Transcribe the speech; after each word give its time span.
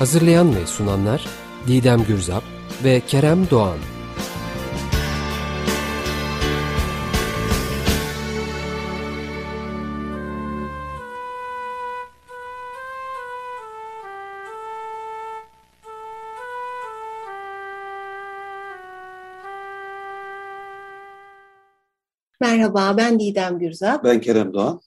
Hazırlayan 0.00 0.56
ve 0.56 0.66
sunanlar 0.66 1.28
Didem 1.66 2.04
Gürzap 2.04 2.42
ve 2.84 3.00
Kerem 3.00 3.50
Doğan. 3.50 3.78
Merhaba, 22.40 22.96
ben 22.96 23.20
Didem 23.20 23.58
Gürzap. 23.58 24.04
Ben 24.04 24.20
Kerem 24.20 24.52
Doğan. 24.54 24.80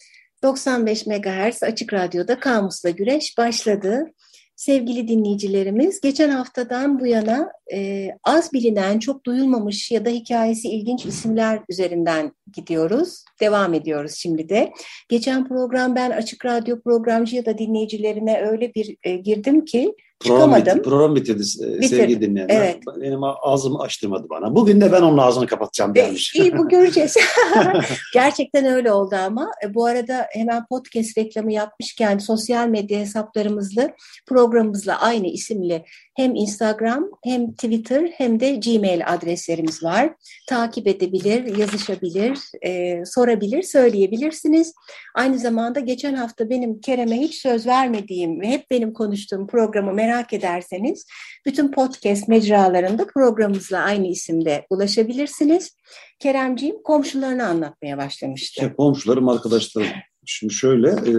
95 0.44 1.08
MHz 1.08 1.64
Açık 1.64 1.94
Radyo'da 1.94 2.39
Kamusla 2.39 2.89
Güreş 2.89 3.38
başladı. 3.38 4.14
Sevgili 4.56 5.08
dinleyicilerimiz, 5.08 6.02
geçen 6.02 6.30
haftadan 6.30 7.00
bu 7.00 7.08
yana 7.08 7.52
e, 7.73 8.09
az 8.23 8.54
bilinen, 8.54 9.00
çok 9.00 9.26
duyulmamış 9.26 9.92
ya 9.92 10.06
da 10.06 10.10
hikayesi 10.10 10.70
ilginç 10.70 11.06
isimler 11.06 11.60
üzerinden 11.70 12.32
gidiyoruz. 12.54 13.23
Devam 13.42 13.73
ediyoruz 13.73 14.16
şimdi 14.16 14.50
de. 14.50 14.73
Geçen 15.10 15.48
program 15.48 15.95
ben 15.95 16.12
Açık 16.12 16.45
Radyo 16.45 16.82
programcı 16.82 17.36
ya 17.36 17.45
da 17.45 17.58
dinleyicilerine 17.58 18.42
öyle 18.42 18.73
bir 18.76 18.98
e, 19.04 19.16
girdim 19.16 19.66
ki 19.66 19.94
Program 20.24 20.50
çıkamadım. 20.50 20.80
Bitti, 20.80 20.90
program 20.90 21.16
bitirdi 21.16 21.42
e, 21.42 21.68
Bitirdim, 21.68 21.90
sevgili 21.90 22.22
dinleyenler. 22.22 22.56
evet. 22.56 22.78
Benim 23.02 23.20
ağzımı 23.24 23.80
açtırmadı 23.80 24.28
bana. 24.30 24.56
Bugün 24.56 24.82
de 24.82 24.92
ben 24.92 25.02
onun 25.02 25.18
ağzını 25.18 25.48
kapatacağım 25.48 25.96
dermiş. 25.96 26.36
İyi 26.36 26.58
bu 26.58 26.70
göreceğiz. 26.70 27.18
Gerçekten 28.14 28.66
öyle 28.66 28.92
oldu 28.92 29.16
ama. 29.26 29.52
E, 29.66 29.74
bu 29.74 29.86
arada 29.86 30.28
hemen 30.32 30.66
podcast 30.66 31.18
reklamı 31.18 31.54
yapmışken 31.54 32.18
sosyal 32.18 32.68
medya 32.68 33.00
hesaplarımızla 33.00 33.90
programımızla 34.28 35.02
aynı 35.02 35.28
isimli 35.28 35.86
hem 36.16 36.36
Instagram 36.36 37.09
hem 37.23 37.53
Twitter 37.53 38.09
hem 38.17 38.39
de 38.39 38.56
Gmail 38.56 39.02
adreslerimiz 39.08 39.83
var. 39.83 40.16
Takip 40.50 40.88
edebilir, 40.88 41.58
yazışabilir, 41.58 42.39
e, 42.66 43.03
sorabilir, 43.05 43.64
söyleyebilirsiniz. 43.64 44.73
Aynı 45.16 45.39
zamanda 45.39 45.80
geçen 45.80 46.14
hafta 46.14 46.50
benim 46.50 46.81
Kerem'e 46.81 47.17
hiç 47.22 47.36
söz 47.36 47.67
vermediğim 47.67 48.42
ve 48.42 48.47
hep 48.47 48.72
benim 48.72 48.94
konuştuğum 48.94 49.47
programı 49.47 49.94
merak 49.94 50.33
ederseniz 50.33 51.05
bütün 51.45 51.72
podcast 51.72 52.27
mecralarında 52.27 53.08
programımızla 53.08 53.80
aynı 53.80 54.08
isimde 54.08 54.66
ulaşabilirsiniz. 54.70 55.75
Keremciğim 56.20 56.83
komşularını 56.83 57.45
anlatmaya 57.45 57.98
başlamıştı. 57.98 58.61
İşte 58.61 58.75
komşularım, 58.75 59.30
arkadaşlarım. 59.30 59.88
Şimdi 60.26 60.54
şöyle, 60.54 60.89
e, 60.89 61.14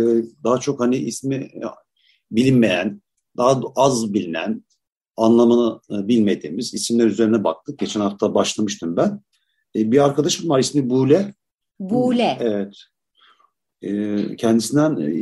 daha 0.45 0.61
çok 0.61 0.81
hani 0.81 0.97
ismi 0.97 1.51
bilinmeyen, 2.31 3.03
daha 3.37 3.61
az 3.77 4.15
bilinen, 4.15 4.65
anlamını 5.17 5.81
e, 5.91 6.09
bilmediğimiz 6.09 6.75
isimler 6.75 7.07
üzerine 7.07 7.45
baktık. 7.45 7.79
Geçen 7.79 8.01
hafta 8.01 8.35
başlamıştım 8.35 8.97
ben. 8.97 9.21
E, 9.77 9.93
bir 9.93 10.05
arkadaşım 10.05 10.49
var 10.49 10.59
ismi 10.59 10.91
Bule. 10.91 11.35
Bule. 11.79 12.39
Evet. 12.41 12.75
Kendisinden 14.39 15.15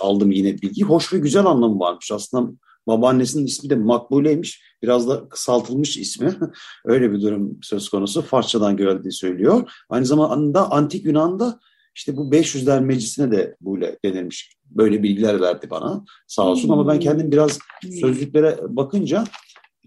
aldım 0.00 0.30
yine 0.30 0.62
bilgi. 0.62 0.82
Hoş 0.82 1.12
ve 1.12 1.18
güzel 1.18 1.46
anlamı 1.46 1.78
varmış. 1.78 2.12
Aslında 2.12 2.52
babaannesinin 2.86 3.46
ismi 3.46 3.70
de 3.70 3.76
Makbule'ymiş. 3.76 4.62
Biraz 4.82 5.08
da 5.08 5.28
kısaltılmış 5.28 5.96
ismi. 5.96 6.34
Öyle 6.84 7.12
bir 7.12 7.20
durum 7.20 7.58
söz 7.62 7.88
konusu. 7.88 8.22
Farsçadan 8.22 8.76
görüldüğü 8.76 9.12
söylüyor. 9.12 9.70
Aynı 9.88 10.06
zamanda 10.06 10.70
Antik 10.70 11.04
Yunan'da 11.04 11.60
işte 11.98 12.16
bu 12.16 12.30
500'ler 12.30 12.84
meclisine 12.84 13.30
de 13.30 13.56
Bule 13.60 13.98
denilmiş. 14.04 14.56
Böyle 14.64 15.02
bilgiler 15.02 15.40
verdi 15.40 15.70
bana 15.70 16.04
sağ 16.26 16.42
olsun 16.42 16.68
hmm. 16.68 16.72
ama 16.72 16.92
ben 16.92 17.00
kendim 17.00 17.32
biraz 17.32 17.58
sözlüklere 18.00 18.58
bakınca 18.68 19.24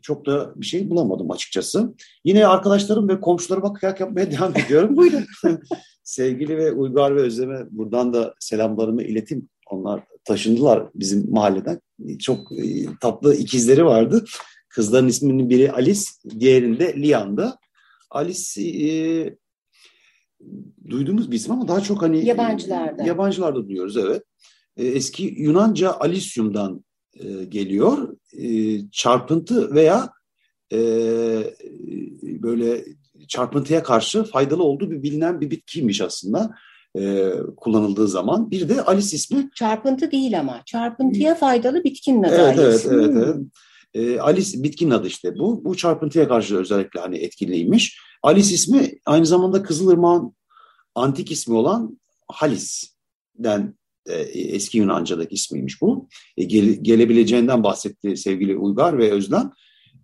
çok 0.01 0.25
da 0.25 0.53
bir 0.55 0.65
şey 0.65 0.89
bulamadım 0.89 1.31
açıkçası. 1.31 1.93
Yine 2.25 2.47
arkadaşlarım 2.47 3.09
ve 3.09 3.19
komşularıma 3.19 3.73
kıyak 3.73 3.99
yapmaya 3.99 4.31
devam 4.31 4.57
ediyorum. 4.57 4.97
Buyurun. 4.97 5.25
Sevgili 6.03 6.57
ve 6.57 6.71
Uygar 6.71 7.15
ve 7.15 7.21
Özlem'e 7.21 7.59
buradan 7.71 8.13
da 8.13 8.33
selamlarımı 8.39 9.03
iletim. 9.03 9.49
Onlar 9.69 10.03
taşındılar 10.25 10.83
bizim 10.95 11.31
mahalleden. 11.31 11.81
Çok 12.19 12.51
e, 12.51 12.85
tatlı 13.01 13.35
ikizleri 13.35 13.85
vardı. 13.85 14.25
Kızların 14.69 15.07
isminin 15.07 15.49
biri 15.49 15.71
Alice, 15.71 16.01
diğerinde 16.39 17.01
Lian'da. 17.01 17.57
Alice 18.09 18.61
e, 18.61 19.35
duyduğumuz 20.89 21.31
bir 21.31 21.35
isim 21.35 21.51
ama 21.51 21.67
daha 21.67 21.81
çok 21.81 22.01
hani 22.01 22.25
yabancılarda. 22.25 23.03
Yabancılarda 23.03 23.67
duyuyoruz 23.67 23.97
evet. 23.97 24.23
E, 24.77 24.85
eski 24.85 25.23
Yunanca 25.37 25.91
Alisium'dan 25.99 26.83
e, 27.13 27.43
geliyor. 27.43 28.17
E, 28.37 28.79
çarpıntı 28.91 29.75
veya 29.75 30.09
e, 30.73 30.77
böyle 32.23 32.85
çarpıntıya 33.27 33.83
karşı 33.83 34.23
faydalı 34.23 34.63
olduğu 34.63 34.91
bir 34.91 35.03
bilinen 35.03 35.41
bir 35.41 35.51
bitkiymiş 35.51 36.01
aslında 36.01 36.55
e, 36.99 37.31
kullanıldığı 37.57 38.07
zaman. 38.07 38.51
Bir 38.51 38.69
de 38.69 38.81
Alice 38.81 39.15
ismi. 39.15 39.49
Çarpıntı 39.55 40.11
değil 40.11 40.39
ama. 40.39 40.61
Çarpıntıya 40.65 41.35
faydalı 41.35 41.83
bitkinin 41.83 42.23
adı 42.23 42.35
evet, 42.35 42.59
Alice. 42.59 42.87
Evet, 42.89 43.11
evet, 43.15 43.15
evet. 43.15 43.37
E, 43.93 44.19
Alice 44.19 44.63
bitkinin 44.63 44.91
adı 44.91 45.07
işte 45.07 45.37
bu. 45.37 45.65
Bu 45.65 45.77
çarpıntıya 45.77 46.27
karşı 46.27 46.57
özellikle 46.57 46.99
hani 46.99 47.17
etkiliymiş. 47.17 47.99
Alice 48.23 48.55
ismi 48.55 48.99
aynı 49.05 49.25
zamanda 49.25 49.63
Kızılırmak'ın 49.63 50.35
antik 50.95 51.31
ismi 51.31 51.55
olan 51.55 51.99
Halis'den 52.27 53.77
e, 54.05 54.13
eski 54.31 54.77
Yunanca'daki 54.77 55.35
ismiymiş 55.35 55.81
bu. 55.81 56.07
E, 56.37 56.43
gele, 56.43 56.73
gelebileceğinden 56.73 57.63
bahsetti 57.63 58.17
sevgili 58.17 58.57
Uygar 58.57 58.97
ve 58.97 59.11
Özlem. 59.11 59.51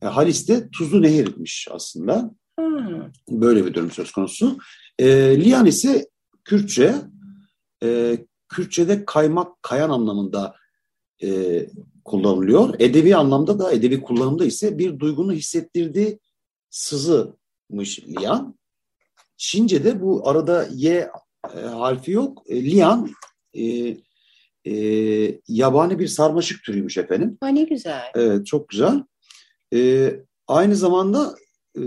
E, 0.01 0.05
Halis 0.05 0.47
de 0.47 0.69
tuzlu 0.69 1.01
nehirmiş 1.01 1.67
aslında. 1.71 2.35
Hmm. 2.59 3.01
Böyle 3.29 3.65
bir 3.65 3.73
durum 3.73 3.91
söz 3.91 4.11
konusu. 4.11 4.57
E, 4.99 5.07
Liyan 5.41 5.65
ise 5.65 6.07
Kürtçe. 6.43 6.95
E, 7.83 8.17
Kürtçe'de 8.49 9.05
kaymak, 9.05 9.63
kayan 9.63 9.89
anlamında 9.89 10.55
e, 11.23 11.61
kullanılıyor. 12.05 12.75
Edebi 12.79 13.15
anlamda 13.15 13.59
da, 13.59 13.71
edebi 13.71 14.01
kullanımda 14.01 14.45
ise 14.45 14.77
bir 14.77 14.99
duygunu 14.99 15.33
hissettirdiği 15.33 16.19
sızımış 17.67 17.99
liyan. 17.99 18.57
Çince'de 19.37 20.01
bu 20.01 20.29
arada 20.29 20.67
y 20.71 21.09
e, 21.55 21.59
harfi 21.59 22.11
yok. 22.11 22.43
E, 22.47 22.63
liyan 22.63 23.09
e, 23.53 23.97
e, 24.65 25.39
yabani 25.47 25.99
bir 25.99 26.07
sarmaşık 26.07 26.63
türüymüş 26.63 26.97
efendim. 26.97 27.37
Ha 27.41 27.47
ne 27.47 27.63
güzel. 27.63 28.11
Evet 28.15 28.45
çok 28.45 28.69
güzel. 28.69 29.03
E, 29.73 30.11
aynı 30.47 30.75
zamanda 30.75 31.35
e, 31.77 31.83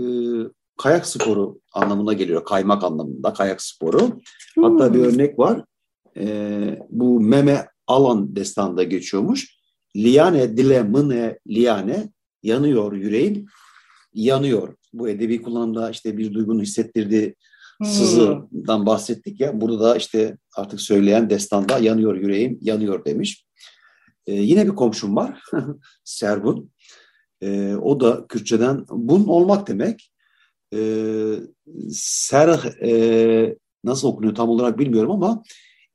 kayak 0.77 1.07
sporu 1.07 1.59
anlamına 1.73 2.13
geliyor. 2.13 2.45
Kaymak 2.45 2.83
anlamında 2.83 3.33
kayak 3.33 3.61
sporu. 3.61 4.19
Hmm. 4.53 4.63
Hatta 4.63 4.93
bir 4.93 4.99
örnek 4.99 5.39
var. 5.39 5.63
E, 6.17 6.79
bu 6.89 7.19
Meme 7.19 7.67
Alan 7.87 8.35
destanda 8.35 8.83
geçiyormuş. 8.83 9.61
Liane 9.95 10.57
dile 10.57 10.83
mıne 10.83 11.39
liane 11.47 12.09
yanıyor 12.43 12.93
yüreğim 12.93 13.45
yanıyor. 14.13 14.75
Bu 14.93 15.09
edebi 15.09 15.41
kullanımda 15.41 15.89
işte 15.89 16.17
bir 16.17 16.33
duygunun 16.33 16.61
hissettirdiği 16.61 17.35
sızıdan 17.83 18.85
bahsettik 18.85 19.39
ya. 19.39 19.61
Burada 19.61 19.79
da 19.79 19.95
işte 19.95 20.37
artık 20.55 20.81
söyleyen 20.81 21.29
destanda 21.29 21.77
yanıyor 21.77 22.15
yüreğim 22.15 22.59
yanıyor 22.61 23.05
demiş. 23.05 23.45
Ee, 24.27 24.33
yine 24.33 24.65
bir 24.65 24.75
komşum 24.75 25.15
var. 25.15 25.43
Serbun. 26.03 26.71
Ee, 27.41 27.75
o 27.75 27.99
da 27.99 28.25
Kürtçeden 28.27 28.85
bun 28.89 29.27
olmak 29.27 29.67
demek. 29.67 30.11
Ee, 30.73 31.33
serh 31.91 32.65
e, 32.83 33.55
nasıl 33.83 34.07
okunuyor 34.07 34.35
tam 34.35 34.49
olarak 34.49 34.79
bilmiyorum 34.79 35.11
ama 35.11 35.43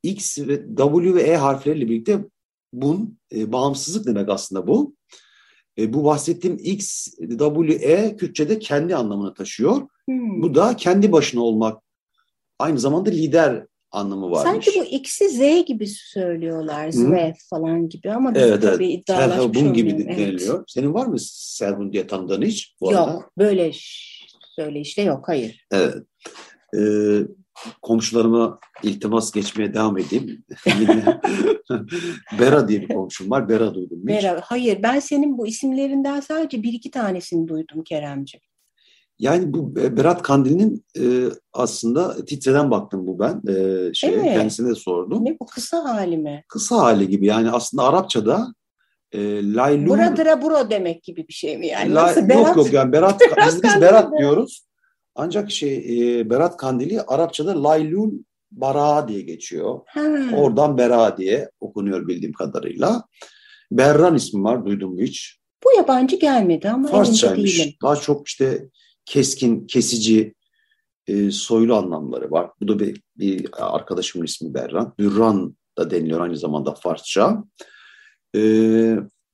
X 0.03 0.39
ve 0.39 0.77
W 0.77 1.15
ve 1.15 1.23
E 1.23 1.37
harfleriyle 1.37 1.89
birlikte 1.89 2.25
bun 2.73 3.19
e, 3.35 3.53
bağımsızlık 3.53 4.07
demek 4.07 4.29
aslında 4.29 4.67
bu. 4.67 4.96
E, 5.79 5.93
bu 5.93 6.05
bahsettiğim 6.05 6.59
X, 6.63 7.09
W, 7.39 7.75
E 7.75 8.17
Kürtçe'de 8.17 8.59
kendi 8.59 8.97
anlamını 8.97 9.35
taşıyor. 9.35 9.89
Hmm. 10.07 10.43
Bu 10.43 10.55
da 10.55 10.77
kendi 10.77 11.13
başına 11.13 11.43
olmak, 11.43 11.83
aynı 12.59 12.79
zamanda 12.79 13.11
lider 13.11 13.67
anlamı 13.91 14.31
varmış. 14.31 14.65
Sanki 14.65 14.81
bu 14.81 14.85
ikisi 14.85 15.29
Z 15.29 15.67
gibi 15.67 15.87
söylüyorlar. 15.87 16.91
Zve 16.91 17.35
falan 17.51 17.89
gibi 17.89 18.13
ama 18.13 18.35
biz 18.35 18.43
Evet, 18.43 18.63
tabii 18.63 18.85
evet. 18.85 18.99
iddialaşmış 19.03 19.37
Serhabun 19.37 19.75
gibi. 19.75 19.91
Evet. 19.91 20.19
deniliyor. 20.19 20.65
Senin 20.69 20.95
var 20.95 21.07
mı 21.07 21.17
Serhun 21.21 21.93
diye 21.93 22.07
tanıdığın 22.07 22.43
hiç? 22.43 22.75
Bu 22.81 22.93
Yok 22.93 23.01
arada? 23.09 23.21
böyle 23.39 23.71
söyleyişte 24.57 25.03
yok 25.03 25.29
hayır. 25.29 25.67
Evet. 25.73 25.95
Ee, 26.79 27.21
komşularıma 27.83 28.59
iltimas 28.83 29.33
geçmeye 29.33 29.75
devam 29.75 29.99
edeyim. 29.99 30.45
Bera 32.41 32.69
diye 32.69 32.81
bir 32.81 32.89
komşum 32.89 33.31
var. 33.31 33.49
Bera 33.49 33.75
duydum. 33.75 33.99
hiç. 34.03 34.09
Bera, 34.09 34.41
hayır 34.45 34.83
ben 34.83 35.01
senin 35.01 35.39
bu 35.39 35.47
isimlerinden 35.47 36.21
sadece 36.21 36.63
bir 36.63 36.73
iki 36.73 36.91
tanesini 36.91 37.49
duydum 37.49 37.85
Keremciğim. 37.85 38.43
Yani 39.19 39.53
bu 39.53 39.77
Berat 39.77 40.23
Kandil'in 40.23 40.85
e, 40.99 41.05
aslında 41.53 42.25
titreden 42.25 42.71
baktım 42.71 43.07
bu 43.07 43.19
ben. 43.19 43.43
E, 43.49 43.95
şeye, 43.95 44.13
Evet. 44.13 44.35
Kendisine 44.35 44.71
de 44.71 44.75
sordum. 44.75 45.25
Ne 45.25 45.37
bu 45.41 45.47
kısa 45.47 45.85
hali 45.85 46.17
mi? 46.17 46.45
Kısa 46.49 46.77
hali 46.77 47.09
gibi 47.09 47.27
yani 47.27 47.51
aslında 47.51 47.85
Arapçada 47.85 48.55
e, 49.13 49.53
Laylun... 49.55 49.87
Buradıra 49.87 50.43
buro 50.43 50.71
demek 50.71 51.03
gibi 51.03 51.29
bir 51.29 51.33
şey 51.33 51.59
mi 51.59 51.67
yani? 51.67 51.95
La- 51.95 52.03
Nasıl 52.03 52.21
yok 52.21 52.31
Berat? 52.31 52.57
yok 52.57 52.73
yani 52.73 52.93
Berat, 52.93 53.21
Berat 53.37 53.47
biz, 53.47 53.63
biz 53.63 53.81
Berat 53.81 54.19
diyoruz. 54.19 54.66
Ancak 55.17 55.51
şey 55.51 55.77
e, 56.21 56.31
Berat 56.31 56.57
Kandili 56.57 57.01
Arapçada 57.03 57.65
Laylul 57.65 58.13
Bara 58.51 59.09
diye 59.09 59.21
geçiyor. 59.21 59.81
Ha. 59.87 60.03
Oradan 60.37 60.79
Bera 60.79 61.17
diye 61.17 61.51
okunuyor 61.61 62.09
bildiğim 62.09 62.33
kadarıyla. 62.33 63.05
Berran 63.71 64.15
ismi 64.15 64.45
var 64.45 64.67
duydum 64.67 64.95
mu 64.95 65.01
hiç? 65.01 65.39
Bu 65.65 65.77
yabancı 65.77 66.17
gelmedi 66.17 66.71
ama 66.71 66.89
değilim. 66.89 66.97
Farsçaymış. 66.99 67.83
Daha 67.83 67.97
çok 67.97 68.29
işte 68.29 68.69
keskin, 69.05 69.67
kesici, 69.67 70.35
e, 71.07 71.31
soylu 71.31 71.75
anlamları 71.77 72.31
var. 72.31 72.51
Bu 72.61 72.69
da 72.69 72.79
bir, 72.79 73.03
bir 73.17 73.49
arkadaşımın 73.59 74.25
ismi 74.25 74.55
Berran. 74.55 74.95
Bürran 74.99 75.57
da 75.79 75.91
deniliyor 75.91 76.21
aynı 76.21 76.37
zamanda 76.37 76.75
Farsça. 76.75 77.45
E, 78.37 78.41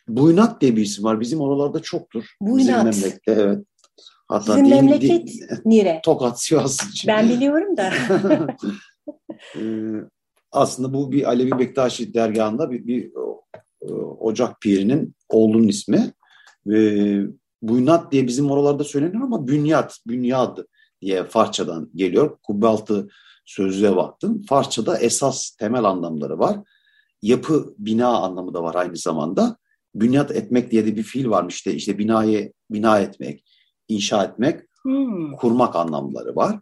Buynat 0.09 0.61
diye 0.61 0.77
bir 0.77 0.83
isim 0.83 1.05
var. 1.05 1.21
Bizim 1.21 1.41
oralarda 1.41 1.81
çoktur. 1.81 2.25
Buynat. 2.41 2.59
Bizim 2.59 2.77
memlekette 2.77 3.33
evet. 3.33 3.67
Hatta 4.33 4.53
Sizin 4.53 4.65
değil- 4.65 4.75
memleket 4.75 5.27
değil- 5.27 5.43
nere? 5.65 6.01
Tokat, 6.05 6.43
Sivas 6.43 6.91
için. 6.91 7.09
Ben 7.09 7.29
biliyorum 7.29 7.77
da. 7.77 7.91
Ee, 9.57 9.61
aslında 10.53 10.95
bu 10.95 11.13
bir 11.13 11.25
Alevi 11.29 11.59
Bektaşi 11.59 12.15
dergahında 12.15 12.71
bir, 12.71 12.87
bir 12.87 13.13
o- 13.15 13.45
ocak 14.21 14.61
pirinin 14.61 15.15
oğlunun 15.29 15.69
ismi. 15.69 16.13
Ve 16.67 17.21
Buynat 17.63 18.13
diye 18.13 18.27
bizim 18.27 18.51
oralarda 18.51 18.85
söyleniyor 18.85 19.23
ama 19.25 19.49
Bünyat, 19.49 19.99
Bünyad 20.07 20.59
diye 21.03 21.25
Farsçadan 21.25 21.91
geliyor. 21.95 22.39
Kubbaltı 22.43 23.09
sözlüğe 23.45 23.97
baktım. 23.97 24.43
Farsçada 24.49 24.99
esas 24.99 25.51
temel 25.51 25.85
anlamları 25.85 26.39
var. 26.39 26.57
Yapı, 27.23 27.75
bina 27.79 28.09
anlamı 28.09 28.55
da 28.55 28.63
var 28.63 28.75
aynı 28.75 28.97
zamanda. 28.97 29.57
Bünyat 29.95 30.31
etmek 30.31 30.71
diye 30.71 30.87
de 30.87 30.97
bir 30.97 31.03
fiil 31.03 31.29
varmış 31.31 31.55
işte. 31.55 31.75
işte 31.75 31.99
binayı 31.99 32.53
bina 32.71 32.99
etmek, 32.99 33.45
inşa 33.89 34.25
etmek 34.25 34.61
Hmm. 34.83 35.37
kurmak 35.37 35.77
anlamları 35.77 36.37
var. 36.37 36.59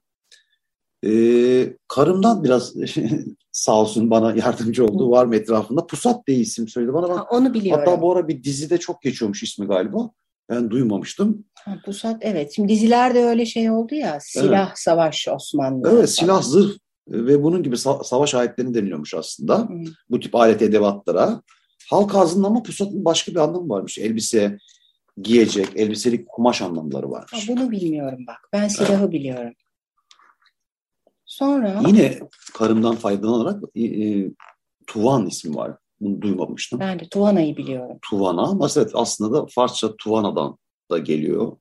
Ee, 1.06 1.76
karımdan 1.88 2.44
biraz 2.44 2.75
sağ 3.52 3.81
olsun 3.81 4.11
bana 4.11 4.34
yardımcı 4.34 4.84
oldu. 4.87 5.11
Var 5.11 5.25
mı 5.26 5.37
etrafında? 5.37 5.87
Pusat 5.87 6.26
diye 6.26 6.38
isim 6.38 6.69
söyledi 6.69 6.93
bana. 6.94 7.17
Ha, 7.19 7.26
onu 7.31 7.55
biliyorum. 7.55 7.84
hatta 7.87 8.02
bu 8.02 8.12
ara 8.12 8.28
bir 8.28 8.43
dizide 8.44 8.78
çok 8.78 9.02
geçiyormuş 9.02 9.43
ismi 9.43 9.67
galiba. 9.67 10.11
Ben 10.50 10.70
duymamıştım. 10.70 11.44
Ha, 11.64 11.76
Pusat 11.84 12.17
evet. 12.20 12.52
Şimdi 12.56 12.72
dizilerde 12.72 13.25
öyle 13.25 13.46
şey 13.46 13.70
oldu 13.70 13.94
ya. 13.94 14.19
Silah 14.20 14.72
savaş 14.75 15.28
Osmanlı. 15.28 15.90
Evet 15.93 16.11
silah, 16.11 16.43
zırh 16.43 16.70
ve 17.08 17.43
bunun 17.43 17.62
gibi 17.62 17.75
sa- 17.76 18.05
savaş 18.05 18.34
aletlerini 18.34 18.75
deniliyormuş 18.75 19.14
aslında. 19.14 19.69
Hmm. 19.69 19.84
Bu 20.11 20.20
tip 20.20 20.34
alet 20.34 20.62
edevatlara. 20.62 21.43
Halk 21.90 22.14
ağzında 22.14 22.46
ama 22.46 22.62
pusatın 22.62 23.05
başka 23.05 23.32
bir 23.32 23.37
anlamı 23.37 23.69
varmış. 23.69 23.99
Elbise, 23.99 24.58
giyecek, 25.16 25.68
elbiselik 25.76 26.28
kumaş 26.28 26.62
anlamları 26.62 27.06
Ha, 27.06 27.12
varmış. 27.12 27.48
bunu 27.48 27.70
bilmiyorum 27.70 28.18
bak. 28.26 28.48
Ben 28.52 28.68
silahı 28.68 29.12
biliyorum. 29.12 29.52
Sonra 31.24 31.82
Yine 31.86 32.20
karımdan 32.54 32.96
faydalanarak 32.96 33.62
e, 33.74 33.84
e, 33.84 34.30
Tuvan 34.86 35.26
ismi 35.26 35.54
var. 35.56 35.76
Bunu 36.00 36.20
duymamıştım. 36.22 36.80
ben 36.80 37.00
de 37.00 37.08
Tuvana'yı 37.08 37.56
biliyorum. 37.56 37.98
Tuvana 38.10 38.42
ama 38.42 38.68
evet 38.76 38.90
aslında 38.94 39.32
da 39.42 39.46
Farsça 39.54 39.96
Tuvana'dan 39.96 40.58
da 40.90 40.98
geliyor. 40.98 41.56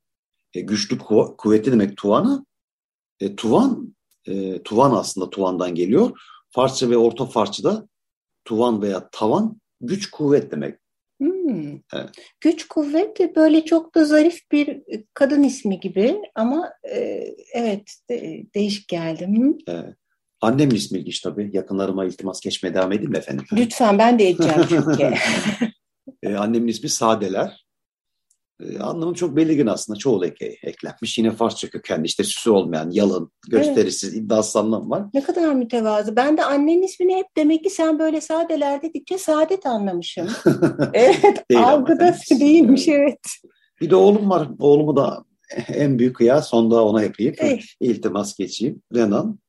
E, 0.53 0.61
güçlü 0.61 0.97
kuva- 0.97 1.35
kuvvetli 1.37 1.71
demek 1.71 1.97
Tuvana. 1.97 2.45
E, 3.19 3.35
tuvan, 3.35 3.95
e, 4.25 4.63
Tuvan 4.63 4.91
aslında 4.91 5.29
Tuvan'dan 5.29 5.75
geliyor. 5.75 6.19
Farsça 6.49 6.89
ve 6.89 6.97
Orta 6.97 7.25
Farsça'da 7.25 7.87
Tuvan 8.45 8.81
veya 8.81 9.09
Tavan 9.11 9.61
güç 9.81 10.09
kuvvet 10.11 10.51
demek. 10.51 10.79
Hmm. 11.19 11.79
Evet. 11.93 12.09
Güç 12.41 12.67
kuvvet 12.67 13.19
de 13.19 13.35
böyle 13.35 13.65
çok 13.65 13.95
da 13.95 14.05
zarif 14.05 14.51
bir 14.51 14.81
kadın 15.13 15.43
ismi 15.43 15.79
gibi 15.79 16.17
ama 16.35 16.73
e, 16.91 17.23
evet 17.53 17.93
de- 18.09 18.45
değişik 18.55 18.87
geldi. 18.87 19.27
Hı? 19.27 19.71
E, 19.73 19.75
annemin 20.41 20.75
ismi 20.75 20.99
ilginç 20.99 21.21
tabii. 21.21 21.49
Yakınlarıma 21.53 22.05
iltimas 22.05 22.41
geçmeye 22.41 22.73
devam 22.73 22.91
edeyim 22.91 23.11
mi 23.11 23.17
efendim? 23.17 23.45
Lütfen 23.53 23.97
ben 23.97 24.19
de 24.19 24.29
edeceğim 24.29 24.61
çünkü. 24.69 25.13
E, 26.23 26.35
annemin 26.35 26.67
ismi 26.67 26.89
Sadeler. 26.89 27.65
E, 28.63 28.79
anlamı 28.79 29.13
çok 29.13 29.35
belirgin 29.35 29.67
aslında. 29.67 29.99
Çoğu 29.99 30.25
eke 30.25 30.45
eklenmiş. 30.63 31.17
Yine 31.17 31.31
Farsça 31.31 31.69
kökenli 31.69 32.05
işte 32.05 32.23
süsü 32.23 32.49
olmayan, 32.49 32.89
yalın, 32.91 33.31
gösterisiz, 33.49 34.15
iddiasız 34.15 34.55
anlam 34.55 34.89
var. 34.89 35.03
ne 35.13 35.23
kadar 35.23 35.53
mütevazı. 35.53 36.15
Ben 36.15 36.37
de 36.37 36.43
annenin 36.45 36.81
ismini 36.83 37.15
hep 37.15 37.25
demek 37.37 37.63
ki 37.63 37.69
sen 37.69 37.99
böyle 37.99 38.21
sadeler 38.21 38.81
dedikçe 38.81 39.17
saadet 39.17 39.65
anlamışım. 39.65 40.27
evet 40.93 41.43
Değil 41.51 41.67
algıda 41.67 42.15
değilmiş 42.39 42.87
evet. 42.87 43.19
Bir 43.81 43.89
de 43.89 43.95
oğlum 43.95 44.29
var. 44.29 44.47
Oğlumu 44.59 44.95
da 44.95 45.23
en 45.67 45.99
büyük 45.99 46.15
kıya 46.15 46.41
sonda 46.41 46.85
ona 46.85 47.03
ekleyip 47.03 47.43
Eh. 47.43 47.59
iltimas 47.79 48.35
geçeyim. 48.37 48.81
Renan. 48.95 49.39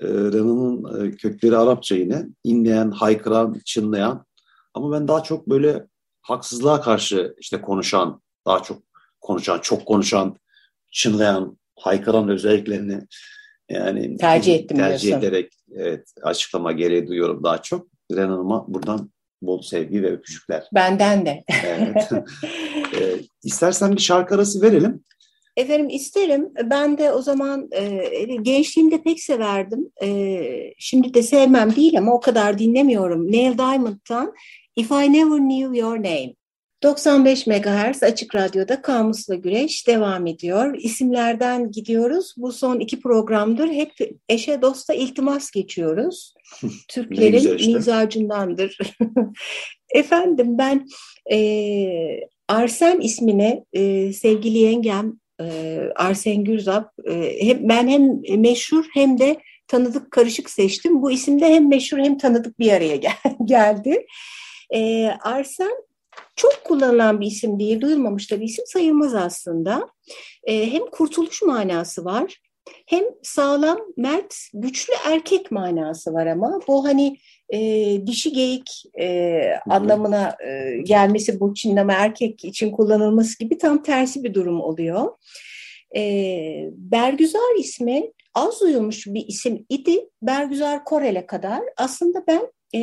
Ee, 0.00 0.06
Renan'ın 0.08 1.06
e, 1.06 1.10
kökleri 1.10 1.56
Arapça 1.56 1.94
yine. 1.94 2.26
İnleyen, 2.44 2.90
haykıran, 2.90 3.60
çınlayan. 3.64 4.26
Ama 4.74 4.92
ben 4.92 5.08
daha 5.08 5.22
çok 5.22 5.48
böyle 5.48 5.86
haksızlığa 6.26 6.80
karşı 6.80 7.34
işte 7.38 7.60
konuşan, 7.60 8.22
daha 8.46 8.62
çok 8.62 8.82
konuşan, 9.20 9.58
çok 9.58 9.86
konuşan, 9.86 10.36
çınlayan, 10.92 11.58
haykıran 11.76 12.28
özelliklerini 12.28 13.00
yani 13.70 14.16
Tercih 14.16 14.54
ettim 14.54 14.76
tercih 14.76 15.08
diyorsun. 15.08 15.28
ederek 15.28 15.52
evet, 15.74 16.08
açıklama 16.22 16.72
gereği 16.72 17.06
duyuyorum 17.06 17.44
daha 17.44 17.62
çok. 17.62 17.86
Renan'ıma 18.12 18.64
buradan 18.68 19.10
bol 19.42 19.62
sevgi 19.62 20.02
ve 20.02 20.12
öpücükler. 20.12 20.68
Benden 20.74 21.26
de. 21.26 21.44
Evet. 21.64 22.08
Ee, 23.00 23.16
istersen 23.44 23.92
bir 23.92 24.00
şarkı 24.00 24.34
arası 24.34 24.62
verelim. 24.62 25.04
Efendim 25.56 25.88
isterim. 25.88 26.48
Ben 26.64 26.98
de 26.98 27.12
o 27.12 27.22
zaman 27.22 27.68
e, 27.72 28.04
gençliğimde 28.42 29.02
pek 29.02 29.20
severdim. 29.20 29.90
E, 30.02 30.38
şimdi 30.78 31.14
de 31.14 31.22
sevmem 31.22 31.76
değil 31.76 31.98
ama 31.98 32.14
o 32.14 32.20
kadar 32.20 32.58
dinlemiyorum. 32.58 33.32
Neil 33.32 33.58
Diamond'dan 33.58 34.32
If 34.76 34.90
I 34.90 35.12
Never 35.12 35.38
Knew 35.38 35.78
Your 35.78 35.96
Name. 35.96 36.34
95 36.82 37.46
MHz 37.46 38.02
Açık 38.02 38.34
Radyo'da 38.34 38.82
Kamusla 38.82 39.34
Güreş 39.34 39.86
devam 39.86 40.26
ediyor. 40.26 40.74
İsimlerden 40.78 41.70
gidiyoruz. 41.70 42.34
Bu 42.36 42.52
son 42.52 42.80
iki 42.80 43.00
programdır. 43.00 43.68
Hep 43.68 43.92
eşe 44.28 44.62
dosta 44.62 44.94
iltimas 44.94 45.50
geçiyoruz. 45.50 46.34
Türklerin 46.88 47.56
işte. 47.56 47.72
mizacındandır. 47.72 48.78
Efendim 49.94 50.58
ben 50.58 50.86
e, 51.32 51.38
Arsen 52.48 53.00
ismine 53.00 53.64
e, 53.72 54.12
sevgili 54.12 54.58
yengem 54.58 55.20
e, 55.40 55.78
Arsen 55.96 56.44
Gürzap 56.44 56.92
e, 57.10 57.36
hem, 57.46 57.68
ben 57.68 57.88
hem 57.88 58.40
meşhur 58.40 58.84
hem 58.94 59.18
de 59.18 59.36
tanıdık 59.68 60.10
karışık 60.10 60.50
seçtim. 60.50 61.02
Bu 61.02 61.10
isimde 61.10 61.46
hem 61.46 61.68
meşhur 61.68 61.98
hem 61.98 62.18
tanıdık 62.18 62.58
bir 62.58 62.72
araya 62.72 62.96
gel- 62.96 63.12
geldi. 63.44 64.06
E, 64.74 65.10
Arsen 65.20 65.86
çok 66.36 66.64
kullanılan 66.64 67.20
bir 67.20 67.26
isim 67.26 67.58
değil, 67.60 67.80
duyulmamış 67.80 68.30
da 68.30 68.40
bir 68.40 68.44
isim 68.44 68.64
sayılmaz 68.66 69.14
aslında. 69.14 69.88
E, 70.44 70.72
hem 70.72 70.86
kurtuluş 70.86 71.42
manası 71.42 72.04
var, 72.04 72.40
hem 72.86 73.04
sağlam, 73.22 73.78
mert, 73.96 74.34
güçlü 74.54 74.92
erkek 75.04 75.50
manası 75.50 76.12
var 76.12 76.26
ama 76.26 76.60
bu 76.68 76.84
hani 76.84 77.16
e, 77.52 77.58
dişi 78.06 78.32
geyik 78.32 78.82
e, 79.00 79.40
anlamına 79.70 80.36
e, 80.46 80.78
gelmesi 80.82 81.40
bu 81.40 81.54
çinleme 81.54 81.92
erkek 81.92 82.44
için 82.44 82.70
kullanılması 82.70 83.38
gibi 83.38 83.58
tam 83.58 83.82
tersi 83.82 84.24
bir 84.24 84.34
durum 84.34 84.60
oluyor. 84.60 85.08
E, 85.96 86.02
Bergüzar 86.72 87.58
ismi 87.58 88.12
az 88.34 88.60
duyulmuş 88.60 89.06
bir 89.06 89.26
isim 89.26 89.66
idi. 89.68 90.08
Bergüzar 90.22 90.84
Korel'e 90.84 91.26
kadar. 91.26 91.60
Aslında 91.76 92.24
ben 92.26 92.52
e, 92.74 92.80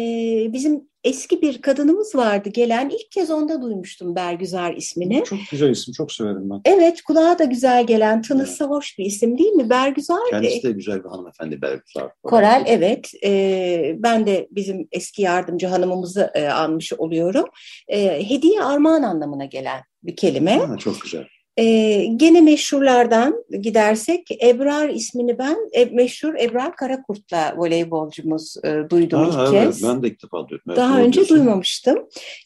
bizim 0.53 0.87
eski 1.03 1.41
bir 1.41 1.61
kadınımız 1.61 2.15
vardı 2.15 2.49
gelen. 2.49 2.89
ilk 2.89 3.11
kez 3.11 3.31
onda 3.31 3.61
duymuştum 3.61 4.15
Bergüzar 4.15 4.73
ismini. 4.73 5.23
Çok 5.23 5.39
güzel 5.51 5.69
isim, 5.69 5.93
çok 5.93 6.11
severim 6.11 6.49
ben. 6.49 6.61
Evet, 6.65 7.01
kulağa 7.01 7.39
da 7.39 7.43
güzel 7.43 7.87
gelen, 7.87 8.21
tınısı 8.21 8.65
hoş 8.65 8.97
bir 8.99 9.05
isim 9.05 9.37
değil 9.37 9.51
mi? 9.51 9.69
Bergüzar. 9.69 10.29
Kendisi 10.29 10.63
de 10.63 10.71
güzel 10.71 11.03
bir 11.03 11.09
hanımefendi 11.09 11.61
Bergüzar. 11.61 12.11
Korel, 12.23 12.63
evet. 12.67 13.11
E, 13.23 13.95
ben 13.99 14.27
de 14.27 14.47
bizim 14.51 14.87
eski 14.91 15.21
yardımcı 15.21 15.67
hanımımızı 15.67 16.31
e, 16.33 16.47
anmış 16.47 16.93
oluyorum. 16.93 17.45
E, 17.87 18.29
hediye 18.29 18.63
armağan 18.63 19.03
anlamına 19.03 19.45
gelen 19.45 19.81
bir 20.03 20.15
kelime. 20.15 20.57
Ha, 20.57 20.77
çok 20.77 21.01
güzel. 21.01 21.27
Ee, 21.57 22.05
gene 22.15 22.41
meşhurlardan 22.41 23.43
gidersek 23.61 24.27
Ebrar 24.43 24.89
ismini 24.89 25.37
ben 25.37 25.57
e, 25.71 25.85
meşhur 25.85 26.35
Ebrar 26.35 26.75
Karakurt'la 26.75 27.53
voleybolcumuz 27.57 28.55
e, 28.63 28.89
duydum 28.89 29.19
ha, 29.19 29.27
ilk 29.27 29.53
evet, 29.53 29.65
kez. 29.65 29.83
Ben 29.83 30.03
de 30.03 30.07
ilk 30.07 30.23
defa 30.23 30.49
duydum. 30.49 30.63
Evet, 30.67 30.77
Daha 30.77 30.99
önce 30.99 31.15
diyorsun. 31.15 31.37
duymamıştım. 31.37 31.97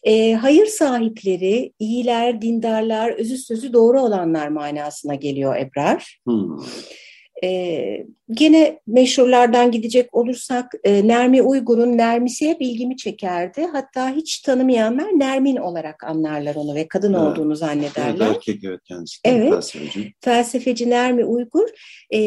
E, 0.02 0.32
hayır 0.32 0.66
sahipleri, 0.66 1.72
iyiler, 1.78 2.42
dindarlar, 2.42 3.10
özü 3.10 3.38
sözü 3.38 3.72
doğru 3.72 4.00
olanlar 4.02 4.48
manasına 4.48 5.14
geliyor 5.14 5.56
Ebrar. 5.56 6.20
Hmm. 6.26 6.56
E, 7.44 8.06
gene 8.30 8.80
meşhurlardan 8.86 9.70
gidecek 9.70 10.14
olursak 10.14 10.72
e, 10.84 11.08
Nermi 11.08 11.42
Uygur'un 11.42 11.98
Nermisi 11.98 12.48
hep 12.48 12.62
ilgimi 12.62 12.96
çekerdi. 12.96 13.66
Hatta 13.72 14.10
hiç 14.10 14.40
tanımayanlar 14.40 15.04
Nermin 15.04 15.56
olarak 15.56 16.04
anlarlar 16.04 16.54
onu 16.54 16.74
ve 16.74 16.88
kadın 16.88 17.14
Evet. 17.14 17.22
olduğunu 17.22 17.46
Evet, 17.48 17.58
zannederler. 17.58 18.26
erkek 18.30 18.64
evet 18.64 18.80
kendisi. 18.84 19.18
Evet. 19.24 19.50
Felsefeci. 19.50 20.12
Felsefeci 20.20 20.90
Nermi 20.90 21.24
Uygur, 21.24 21.68
e, 22.10 22.20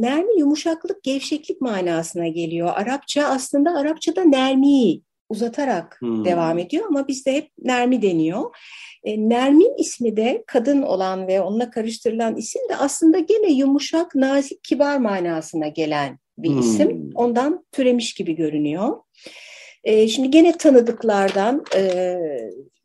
Nermi 0.00 0.38
yumuşaklık, 0.38 1.02
gevşeklik 1.02 1.60
manasına 1.60 2.28
geliyor. 2.28 2.70
Arapça 2.74 3.24
aslında 3.24 3.70
Arapçada 3.78 4.24
Nermi 4.24 5.00
uzatarak 5.28 5.96
Hmm. 6.00 6.24
devam 6.24 6.58
ediyor 6.58 6.84
ama 6.88 7.08
bizde 7.08 7.32
hep 7.34 7.50
Nermi 7.62 8.02
deniyor. 8.02 8.56
E, 9.04 9.28
Nermin 9.28 9.78
ismi 9.78 10.16
de 10.16 10.44
kadın 10.46 10.82
olan 10.82 11.26
ve 11.28 11.40
onunla 11.40 11.70
karıştırılan 11.70 12.36
isim 12.36 12.62
de 12.68 12.76
aslında 12.76 13.18
gene 13.18 13.52
yumuşak, 13.52 14.14
nazik, 14.14 14.64
kibar 14.64 14.96
manasına 14.98 15.68
gelen 15.68 16.18
bir 16.38 16.50
Hmm. 16.50 16.60
isim. 16.60 17.10
Ondan 17.14 17.64
türemiş 17.72 18.14
gibi 18.14 18.36
görünüyor. 18.36 18.96
E, 19.84 20.08
şimdi 20.08 20.30
gene 20.30 20.52
tanıdıklardan 20.52 21.64
e, 21.76 22.16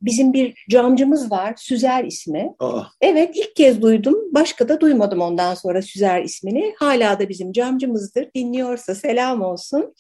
bizim 0.01 0.33
bir 0.33 0.65
camcımız 0.69 1.31
var, 1.31 1.53
Süzer 1.57 2.03
ismi. 2.03 2.53
Aa, 2.60 2.81
Evet 3.01 3.36
ilk 3.38 3.55
kez 3.55 3.81
duydum. 3.81 4.15
Başka 4.33 4.69
da 4.69 4.81
duymadım 4.81 5.21
ondan 5.21 5.53
sonra 5.53 5.81
Süzer 5.81 6.24
ismini. 6.24 6.74
Hala 6.79 7.19
da 7.19 7.29
bizim 7.29 7.51
camcımızdır. 7.51 8.27
Dinliyorsa 8.36 8.95
selam 8.95 9.41
olsun. 9.41 9.93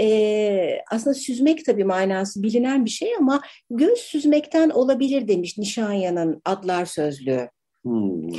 Ee, 0.00 0.78
aslında 0.90 1.14
süzmek 1.14 1.64
tabii 1.64 1.84
manası 1.84 2.42
bilinen 2.42 2.84
bir 2.84 2.90
şey 2.90 3.16
ama 3.18 3.40
göz 3.70 3.98
süzmekten 3.98 4.70
olabilir 4.70 5.28
demiş 5.28 5.58
Nişanya'nın 5.58 6.42
Adlar 6.44 6.84
Sözlüğü. 6.84 7.48
hmm. 7.84 8.30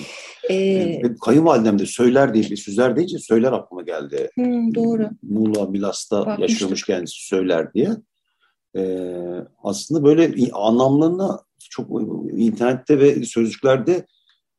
Ee, 0.50 1.02
Kayınvalidem 1.26 1.80
de 1.80 1.86
söyler 1.86 2.34
bir 2.34 2.58
süzer 2.58 2.96
deyince 2.96 3.20
söyler 3.20 3.52
aklıma 3.52 3.82
geldi. 3.82 4.30
hmm, 4.36 4.76
doğru. 4.76 5.10
Muğla, 5.24 5.66
Milas'ta 5.66 6.20
Bakmıştık. 6.20 6.50
yaşıyormuş 6.50 6.86
kendisi 6.86 7.28
söyler 7.28 7.74
diye. 7.74 7.90
Ee, 8.76 9.16
aslında 9.64 10.04
böyle 10.04 10.52
anlamlarına 10.54 11.40
çok 11.70 11.90
internette 12.38 13.00
ve 13.00 13.24
sözlüklerde 13.24 14.06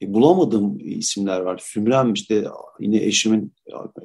e, 0.03 0.15
bulamadığım 0.15 0.79
isimler 0.81 1.41
var. 1.41 1.61
Sümrem 1.63 2.13
işte 2.13 2.45
yine 2.81 3.05
eşimin 3.05 3.53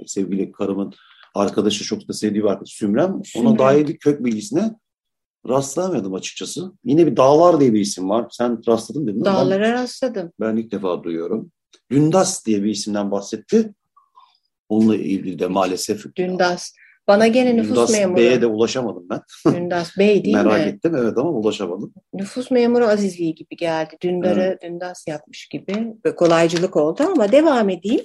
sevgili 0.05 0.51
karımın 0.51 0.93
arkadaşı 1.37 1.83
çok 1.83 2.07
da 2.07 2.13
sevdiği 2.13 2.43
bir 2.43 2.49
arkadaş 2.49 2.69
Sümrem. 2.69 3.21
Sümrem. 3.25 3.47
Ona 3.51 3.59
dair 3.59 3.97
kök 3.97 4.25
bilgisine 4.25 4.71
rastlayamadım 5.49 6.13
açıkçası. 6.13 6.71
Yine 6.85 7.05
bir 7.07 7.17
Dağlar 7.17 7.59
diye 7.59 7.73
bir 7.73 7.79
isim 7.79 8.09
var. 8.09 8.25
Sen 8.31 8.61
rastladın 8.67 9.07
ama 9.07 9.15
ben- 9.15 9.25
Dağlara 9.25 9.71
rastladım. 9.73 10.31
ben 10.39 10.55
ilk 10.55 10.71
defa 10.71 11.03
duyuyorum. 11.03 11.51
Dündas 11.91 12.45
diye 12.45 12.63
bir 12.63 12.69
isimden 12.69 13.11
bahsetti. 13.11 13.73
Onunla 14.69 14.95
ilgili 14.95 15.39
de 15.39 15.47
maalesef 15.47 16.15
Dündas. 16.15 16.71
Bana 17.07 17.27
gene 17.27 17.55
nüfus 17.55 17.69
Dündas 17.69 17.91
memuru. 17.91 18.17
Bey'e 18.17 18.41
de 18.41 18.45
ulaşamadım 18.45 19.07
ben. 19.09 19.21
Dündas 19.53 19.97
Bey 19.97 20.23
değil 20.23 20.35
Merak 20.35 20.59
mi? 20.65 20.71
ettim 20.71 20.95
evet 20.95 21.17
ama 21.17 21.29
ulaşamadım. 21.29 21.93
Nüfus 22.13 22.51
memuru 22.51 22.85
Azizliği 22.85 23.35
gibi 23.35 23.55
geldi. 23.55 23.97
Dündar'ı 24.01 24.57
Dündas 24.63 25.07
yapmış 25.07 25.47
gibi. 25.47 25.93
Böyle 26.05 26.15
kolaycılık 26.15 26.75
oldu 26.75 27.03
ama 27.03 27.31
devam 27.31 27.69
edeyim. 27.69 28.01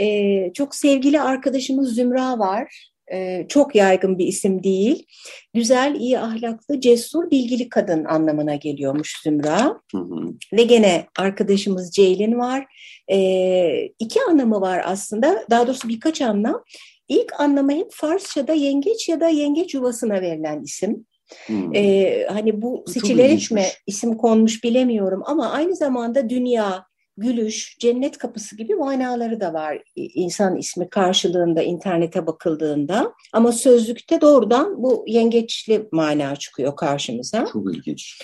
Ee, 0.00 0.50
çok 0.54 0.74
sevgili 0.74 1.20
arkadaşımız 1.20 1.94
Zümra 1.94 2.38
var. 2.38 2.90
Ee, 3.12 3.46
çok 3.48 3.74
yaygın 3.74 4.18
bir 4.18 4.26
isim 4.26 4.62
değil. 4.62 5.06
Güzel, 5.54 5.94
iyi 6.00 6.18
ahlaklı, 6.18 6.80
cesur, 6.80 7.30
bilgili 7.30 7.68
kadın 7.68 8.04
anlamına 8.04 8.54
geliyormuş 8.54 9.22
Zümra. 9.22 9.80
Hı 9.92 9.98
hı. 9.98 10.34
Ve 10.52 10.62
gene 10.62 11.06
arkadaşımız 11.18 11.90
Ceylin 11.90 12.38
var. 12.38 12.66
Ee, 13.10 13.88
iki 13.98 14.20
anlamı 14.22 14.60
var 14.60 14.82
aslında. 14.84 15.44
Daha 15.50 15.66
doğrusu 15.66 15.88
birkaç 15.88 16.22
anlam. 16.22 16.64
İlk 17.08 17.40
anlamı 17.40 17.72
hep 17.72 17.88
Farsça'da 17.90 18.52
yengeç 18.52 19.08
ya 19.08 19.20
da 19.20 19.28
yengeç 19.28 19.74
yuvasına 19.74 20.22
verilen 20.22 20.62
isim. 20.62 21.06
Hı. 21.46 21.52
Ee, 21.74 22.26
hani 22.30 22.62
bu 22.62 22.84
seçilerek 22.86 23.50
mi 23.50 23.64
isim 23.86 24.16
konmuş 24.16 24.64
bilemiyorum 24.64 25.22
ama 25.24 25.50
aynı 25.50 25.76
zamanda 25.76 26.28
dünya, 26.28 26.86
gülüş, 27.16 27.76
cennet 27.78 28.18
kapısı 28.18 28.56
gibi 28.56 28.74
manaları 28.74 29.40
da 29.40 29.52
var 29.52 29.78
insan 29.96 30.56
ismi 30.56 30.88
karşılığında 30.88 31.62
internete 31.62 32.26
bakıldığında. 32.26 33.12
Ama 33.32 33.52
sözlükte 33.52 34.20
doğrudan 34.20 34.82
bu 34.82 35.04
yengeçli 35.06 35.88
mana 35.92 36.36
çıkıyor 36.36 36.76
karşımıza. 36.76 37.46
Çok 37.52 37.74
ilginç. 37.74 38.22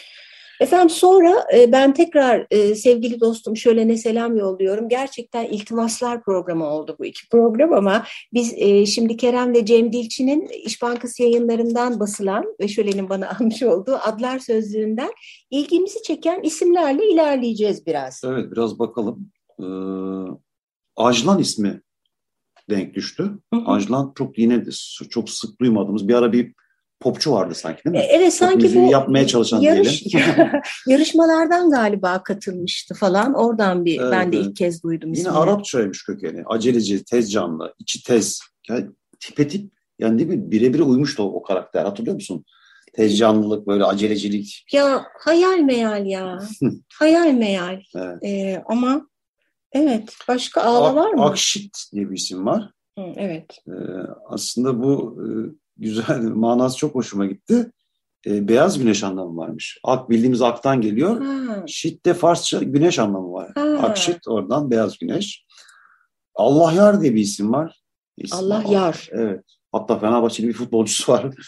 Efendim 0.60 0.90
sonra 0.90 1.46
e, 1.54 1.72
ben 1.72 1.94
tekrar 1.94 2.46
e, 2.50 2.74
sevgili 2.74 3.20
dostum 3.20 3.56
şöyle 3.56 3.96
selam 3.96 4.36
yolluyorum. 4.36 4.88
Gerçekten 4.88 5.44
iltimaslar 5.44 6.22
programı 6.22 6.66
oldu 6.66 6.96
bu 6.98 7.04
iki 7.04 7.28
program 7.28 7.72
ama 7.72 8.04
biz 8.32 8.54
e, 8.56 8.86
şimdi 8.86 9.16
Kerem 9.16 9.54
ve 9.54 9.66
Cem 9.66 9.92
Dilçi'nin 9.92 10.48
İş 10.64 10.82
Bankası 10.82 11.22
yayınlarından 11.22 12.00
basılan 12.00 12.44
ve 12.60 12.68
şölenin 12.68 13.08
bana 13.08 13.30
almış 13.40 13.62
olduğu 13.62 13.94
adlar 13.94 14.38
sözlüğünden 14.38 15.10
ilgimizi 15.50 16.02
çeken 16.02 16.42
isimlerle 16.42 17.10
ilerleyeceğiz 17.12 17.86
biraz. 17.86 18.22
Evet 18.24 18.52
biraz 18.52 18.78
bakalım. 18.78 19.30
Ee, 19.60 19.64
Ajlan 20.96 21.38
ismi 21.38 21.82
denk 22.70 22.94
düştü. 22.94 23.22
Hı 23.54 23.60
hı. 23.60 23.64
Ajlan 23.66 24.12
çok 24.14 24.38
yine 24.38 24.66
de 24.66 24.70
çok 25.10 25.30
sık 25.30 25.60
duymadığımız 25.60 26.08
bir 26.08 26.14
ara 26.14 26.32
bir 26.32 26.54
popçu 27.00 27.32
vardı 27.32 27.54
sanki 27.54 27.84
değil 27.84 27.96
E, 27.96 27.98
mi? 27.98 28.06
Evet 28.10 28.34
sanki 28.34 28.74
bu 28.74 28.90
yapmaya 28.90 29.26
çalışan 29.26 29.60
yarış, 29.60 30.04
yarışmalardan 30.88 31.70
galiba 31.70 32.22
katılmıştı 32.22 32.94
falan. 32.94 33.34
Oradan 33.34 33.84
bir 33.84 34.00
Evet, 34.00 34.12
ben 34.12 34.32
de 34.32 34.36
evet. 34.36 34.46
ilk 34.46 34.56
kez 34.56 34.82
duydum 34.82 35.08
Yine 35.08 35.18
ismini. 35.18 35.36
Arapçaymış 35.36 36.04
kökeni. 36.04 36.42
Aceleci, 36.46 37.04
tez 37.04 37.32
canlı, 37.32 37.74
içi 37.78 38.02
tez. 38.04 38.40
Yani 38.68 38.86
tipe 39.20 39.48
tip 39.48 39.72
yani 39.98 40.18
değil 40.18 40.30
mi? 40.30 40.50
Birebir 40.50 40.80
uymuştu 40.80 41.22
o, 41.22 41.26
o 41.26 41.42
karakter. 41.42 41.84
Hatırlıyor 41.84 42.14
musun? 42.14 42.44
Tez 42.92 43.18
canlılık, 43.18 43.66
böyle 43.66 43.84
acelecilik. 43.84 44.64
Ya 44.72 45.04
hayal 45.18 45.58
meyal 45.58 46.06
ya. 46.06 46.38
hayal 46.94 47.32
meyal. 47.32 47.80
Evet. 47.96 48.24
Ee, 48.24 48.62
ama 48.66 49.08
evet 49.72 50.14
başka 50.28 50.60
ağla 50.62 50.94
var 50.94 51.10
mı? 51.12 51.24
Akşit 51.24 51.78
diye 51.92 52.10
bir 52.10 52.16
isim 52.16 52.46
var. 52.46 52.70
Hı, 52.98 53.04
evet. 53.16 53.58
Ee, 53.68 53.72
aslında 54.28 54.82
bu 54.82 55.18
e, 55.22 55.26
güzel, 55.80 56.20
manası 56.22 56.76
çok 56.76 56.94
hoşuma 56.94 57.26
gitti. 57.26 57.70
Ee, 58.26 58.48
beyaz 58.48 58.78
güneş 58.78 59.04
anlamı 59.04 59.36
varmış. 59.36 59.78
Ak 59.84 60.10
bildiğimiz 60.10 60.42
aktan 60.42 60.80
geliyor. 60.80 61.20
Ha, 61.24 61.64
Şit 61.66 62.06
de 62.06 62.14
Farsça 62.14 62.58
güneş 62.58 62.98
anlamı 62.98 63.32
var. 63.32 63.52
Ha. 63.54 63.60
Akşit 63.82 64.28
oradan 64.28 64.70
beyaz 64.70 64.98
güneş. 64.98 65.44
Allah 66.34 66.72
Yar 66.72 67.00
diye 67.00 67.14
bir 67.14 67.20
isim 67.20 67.52
var. 67.52 67.80
İsmi- 68.18 68.36
Allah 68.36 68.64
Yar. 68.70 69.08
Evet. 69.12 69.44
Hatta 69.72 69.98
Fenerbahçeli 69.98 70.48
bir 70.48 70.52
futbolcusu 70.52 71.12
var. 71.12 71.26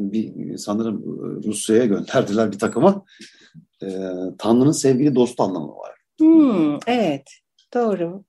Bir, 0.00 0.56
sanırım 0.56 0.96
e, 0.96 1.48
Rusya'ya 1.48 1.84
gönderdiler 1.84 2.52
bir 2.52 2.58
takıma. 2.58 3.04
Ee, 3.82 3.88
Tanrı'nın 4.38 4.72
sevgili 4.72 5.14
dostu 5.14 5.42
anlamı 5.42 5.76
var. 5.76 5.94
Hmm, 6.20 6.78
evet 6.86 7.30
doğru. 7.74 8.24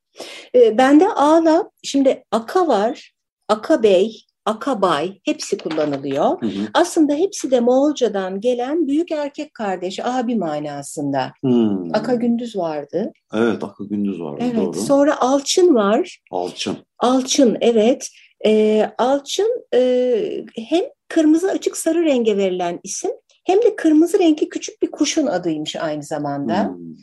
Ee, 0.55 0.77
bende 0.77 1.09
ağla 1.09 1.71
şimdi 1.83 2.23
aka 2.31 2.67
var, 2.67 3.13
aka 3.47 3.83
bey, 3.83 4.25
aka 4.45 4.81
bay 4.81 5.19
hepsi 5.25 5.57
kullanılıyor. 5.57 6.41
Hı 6.41 6.45
hı. 6.45 6.67
Aslında 6.73 7.13
hepsi 7.13 7.51
de 7.51 7.59
Moğolcadan 7.59 8.41
gelen 8.41 8.87
büyük 8.87 9.11
erkek 9.11 9.53
kardeş, 9.53 9.99
abi 10.03 10.35
manasında. 10.35 11.33
Hmm. 11.41 11.95
Aka 11.95 12.15
gündüz 12.15 12.55
vardı. 12.57 13.11
Evet, 13.33 13.63
Akı 13.63 13.89
Gündüz 13.89 14.21
var. 14.21 14.39
Evet. 14.41 14.55
Doğru. 14.55 14.73
Sonra 14.73 15.21
alçın 15.21 15.75
var. 15.75 16.19
Alçın. 16.31 16.77
Alçın 16.99 17.57
evet. 17.61 18.09
Ee, 18.45 18.91
alçın 18.97 19.65
e, 19.73 20.45
hem 20.55 20.83
kırmızı 21.07 21.51
açık 21.51 21.77
sarı 21.77 22.03
renge 22.05 22.37
verilen 22.37 22.79
isim 22.83 23.11
hem 23.43 23.61
de 23.61 23.75
kırmızı 23.75 24.19
renkli 24.19 24.49
küçük 24.49 24.81
bir 24.81 24.91
kuşun 24.91 25.27
adıymış 25.27 25.75
aynı 25.75 26.03
zamanda. 26.03 26.67
Hmm. 26.67 26.95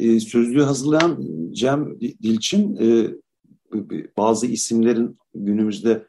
Ee, 0.00 0.20
sözlüğü 0.20 0.62
hazırlayan 0.62 1.24
Cem 1.52 2.00
Dilçin 2.00 2.76
e, 2.76 3.10
bazı 4.16 4.46
isimlerin 4.46 5.18
günümüzde 5.34 6.06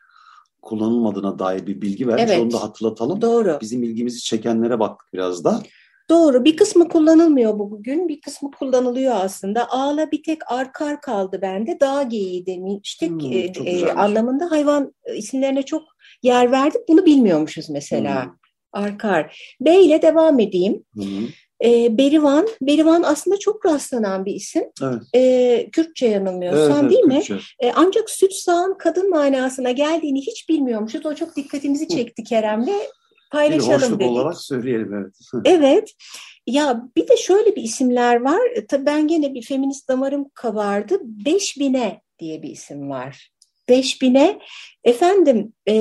kullanılmadığına 0.62 1.40
dair 1.40 1.68
bir 1.68 1.82
bilgi 1.82 2.08
vermiş. 2.08 2.24
Evet. 2.28 2.40
Onu 2.42 2.52
da 2.52 2.64
hatırlatalım. 2.64 3.22
Doğru. 3.22 3.58
Bizim 3.62 3.84
ilgimizi 3.84 4.22
çekenlere 4.22 4.80
baktık 4.80 5.14
biraz 5.14 5.44
da. 5.44 5.62
Doğru. 6.10 6.46
Bir 6.46 6.58
kısmı 6.58 6.90
kullanılmıyor 6.90 7.60
bu 7.60 7.72
bugün. 7.72 8.08
Bir 8.08 8.22
kısmı 8.22 8.52
kullanılıyor 8.52 9.16
aslında. 9.16 9.70
Ağla 9.70 10.12
bir 10.12 10.24
tek 10.24 10.52
arkar 10.52 11.02
kaldı 11.02 11.40
bende. 11.42 11.80
Dağ 11.80 12.04
geyiği 12.04 12.46
demiştik. 12.46 13.10
Hmm, 13.12 13.32
E, 13.32 13.54
çok 13.54 13.68
e, 13.68 13.94
anlamında 13.94 14.52
hayvan 14.52 14.94
isimlerine 15.16 15.64
çok 15.64 15.84
yer 16.24 16.52
verdik. 16.52 16.82
Bunu 16.90 17.06
bilmiyormuşuz 17.06 17.70
mesela. 17.70 18.26
Hmm. 18.26 18.32
Arkar. 18.74 19.56
B 19.62 19.76
ile 19.82 20.02
devam 20.02 20.40
edeyim. 20.40 20.84
Hı 20.96 21.02
hı. 21.02 21.24
E, 21.64 21.98
Berivan. 21.98 22.48
Berivan 22.62 23.04
aslında 23.04 23.40
çok 23.40 23.66
rastlanan 23.66 24.26
bir 24.26 24.34
isim. 24.34 24.64
Evet. 24.84 25.02
E, 25.16 25.70
Kürtçe 25.72 26.08
yanılmıyorsam 26.08 26.72
Evet, 26.72 26.80
evet, 26.82 26.92
değil 26.92 27.04
mi? 27.04 27.22
Kürtçe. 27.24 27.56
E, 27.60 27.72
ancak 27.76 28.10
süt 28.10 28.34
sağan 28.34 28.78
kadın 28.78 29.10
manasına 29.10 29.72
geldiğini 29.72 30.22
hiç 30.22 30.50
bilmiyormuşuz. 30.50 31.06
O 31.06 31.16
çok 31.16 31.36
dikkatimizi 31.36 31.88
çekti 31.88 32.24
Kerem'le. 32.24 32.68
Bir 32.68 32.74
Paylaşalım 33.32 33.74
hoşluk 33.74 34.00
dedik. 34.00 34.12
olarak 34.12 34.38
söyleyelim 34.42 34.94
evet. 34.94 35.14
Evet. 35.46 35.94
Ya 36.48 36.84
bir 36.98 37.08
de 37.08 37.18
şöyle 37.18 37.56
bir 37.56 37.64
isimler 37.64 38.22
var. 38.22 38.42
Tabii 38.68 38.86
ben 38.86 39.08
gene 39.08 39.34
bir 39.34 39.42
feminist 39.42 39.90
damarım 39.90 40.30
kabardı. 40.34 41.00
Beş 41.04 41.58
bine 41.60 42.02
diye 42.20 42.42
bir 42.42 42.50
isim 42.50 42.90
var. 42.90 43.32
Beş 43.70 44.02
bine 44.02 44.40
efendim 44.84 45.54
e, 45.70 45.76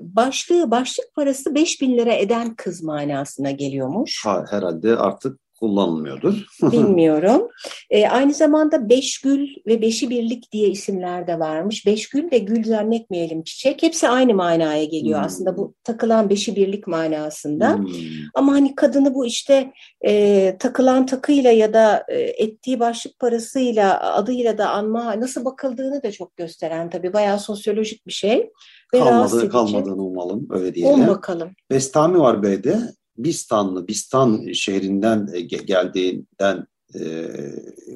başlığı 0.00 0.70
başlık 0.70 1.14
parası 1.14 1.54
beş 1.54 1.82
bin 1.82 1.98
lira 1.98 2.12
eden 2.12 2.54
kız 2.54 2.82
manasına 2.82 3.50
geliyormuş. 3.50 4.24
Ha, 4.24 4.44
herhalde 4.50 4.96
artık 4.96 5.40
kullanılmıyordur. 5.60 6.46
Bilmiyorum. 6.62 7.48
E, 7.90 8.08
aynı 8.08 8.34
zamanda 8.34 8.88
Beşgül 8.88 9.48
ve 9.66 9.82
Beşi 9.82 10.10
Birlik 10.10 10.52
diye 10.52 10.68
isimler 10.68 11.26
de 11.26 11.38
varmış. 11.38 11.86
Beşgül 11.86 12.30
de 12.30 12.38
gül 12.38 12.64
zannetmeyelim 12.64 13.42
çiçek. 13.42 13.82
Hepsi 13.82 14.08
aynı 14.08 14.34
manaya 14.34 14.84
geliyor 14.84 15.18
Hmm. 15.18 15.26
aslında 15.26 15.56
bu 15.56 15.74
takılan 15.84 16.30
Beşi 16.30 16.56
Birlik 16.56 16.86
manasında. 16.86 17.76
Hmm. 17.76 17.86
Ama 18.34 18.52
hani 18.52 18.74
kadını 18.74 19.14
bu 19.14 19.26
işte 19.26 19.72
e, 20.06 20.56
takılan 20.58 21.06
takıyla 21.06 21.50
ya 21.50 21.72
da 21.74 22.04
e, 22.08 22.18
ettiği 22.20 22.80
başlık 22.80 23.18
parasıyla 23.18 24.14
adıyla 24.14 24.58
da 24.58 24.70
anma 24.70 25.20
nasıl 25.20 25.44
bakıldığını 25.44 26.02
da 26.02 26.12
çok 26.12 26.36
gösteren 26.36 26.90
tabii 26.90 27.12
bayağı 27.12 27.38
sosyolojik 27.40 28.06
bir 28.06 28.12
şey. 28.12 28.50
Ve 28.94 28.98
Kalmadı, 28.98 29.48
kalmadığını 29.48 30.02
umalım 30.02 30.46
öyle 30.50 30.68
On 30.68 30.72
diyelim. 30.74 31.06
bakalım. 31.06 31.50
Bestami 31.70 32.18
var 32.18 32.42
B'de. 32.42 32.78
Bistanlı, 33.18 33.88
Bistan 33.88 34.52
şehrinden 34.52 35.28
e, 35.32 35.40
ge- 35.40 35.64
geldiğinden 35.64 36.66
e, 36.94 37.30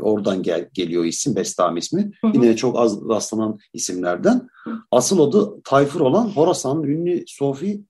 oradan 0.01 0.43
gel, 0.43 0.69
geliyor 0.73 1.05
isim, 1.05 1.37
Bestami 1.37 1.79
ismi. 1.79 2.11
Hı 2.21 2.27
hı. 2.27 2.33
Yine 2.35 2.57
çok 2.57 2.79
az 2.79 3.09
rastlanan 3.09 3.59
isimlerden. 3.73 4.49
Asıl 4.91 5.21
adı 5.21 5.63
Tayfur 5.65 6.01
olan 6.01 6.29
Horasan'ın 6.29 6.83
ünlü 6.83 7.25
Sofi 7.27 7.81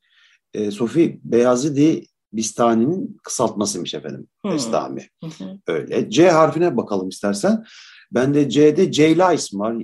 e, 0.55 0.71
Sofi 0.71 1.21
Beyazidi 1.25 2.07
Bistani'nin 2.33 3.17
kısaltmasıymış 3.23 3.95
efendim. 3.95 4.27
Hı. 4.47 4.53
Bestami. 4.53 5.09
Hı 5.25 5.45
hı. 5.45 5.59
Öyle. 5.67 6.11
C 6.11 6.31
harfine 6.31 6.77
bakalım 6.77 7.09
istersen. 7.09 7.65
Bende 8.13 8.51
C'de 8.51 8.93
Ceyla 8.93 9.33
ismi 9.33 9.59
var. 9.59 9.77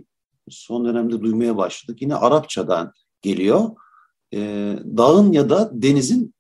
Son 0.49 0.85
dönemde 0.85 1.21
duymaya 1.21 1.57
başladık. 1.57 2.03
Yine 2.03 2.15
Arapçadan 2.15 2.93
geliyor. 3.23 3.71
Ee, 4.35 4.79
dağın 4.97 5.33
ya 5.33 5.51
da 5.51 5.71
denizin 5.73 6.35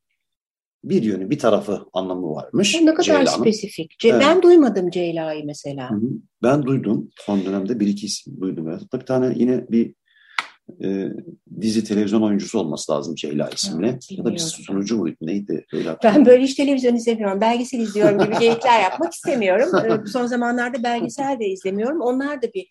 bir 0.85 1.03
yönü, 1.03 1.31
bir 1.31 1.39
tarafı 1.39 1.85
anlamı 1.93 2.31
varmış. 2.31 2.75
Ne 2.81 2.91
kadar 2.95 3.03
Ceyla'nın. 3.03 3.27
spesifik. 3.41 3.91
Ce- 3.93 4.09
Evet. 4.09 4.23
Ben 4.27 4.43
duymadım 4.43 4.91
Ceyla'yı 4.91 5.45
mesela. 5.47 5.91
Hı 5.91 5.95
hı. 5.95 6.01
Ben 6.43 6.63
duydum. 6.63 7.11
Son 7.21 7.45
dönemde 7.45 7.81
bir 7.81 7.87
iki 7.87 8.07
isim 8.07 8.41
duydum. 8.41 8.67
Hatta 8.67 9.01
bir 9.01 9.07
tane 9.07 9.33
yine 9.37 9.65
bir 9.69 9.95
e, 10.85 11.09
dizi 11.61 11.85
televizyon 11.85 12.23
oyuncusu 12.23 12.59
olması 12.59 12.93
lazım 12.93 13.15
Ceyla 13.15 13.49
isimli. 13.55 13.99
ya 14.11 14.25
da 14.25 14.33
bir 14.33 14.39
sunucu 14.39 14.97
muydu? 14.99 15.17
Neydi? 15.21 15.67
Öyle 15.73 15.97
Ben 16.05 16.27
böyle 16.27 16.43
hiç 16.45 16.55
televizyon 16.55 16.95
izlemiyorum, 16.95 17.41
belgesel 17.41 17.81
izliyorum 17.81 18.19
gibi 18.25 18.39
geyikler 18.41 18.83
yapmak 18.83 19.13
istemiyorum. 19.15 19.69
Ee, 20.05 20.07
Son 20.07 20.27
zamanlarda 20.27 20.83
belgesel 20.83 21.39
de 21.41 21.47
izlemiyorum. 21.47 22.01
Onlar 22.01 22.43
da 22.43 22.47
bir 22.55 22.67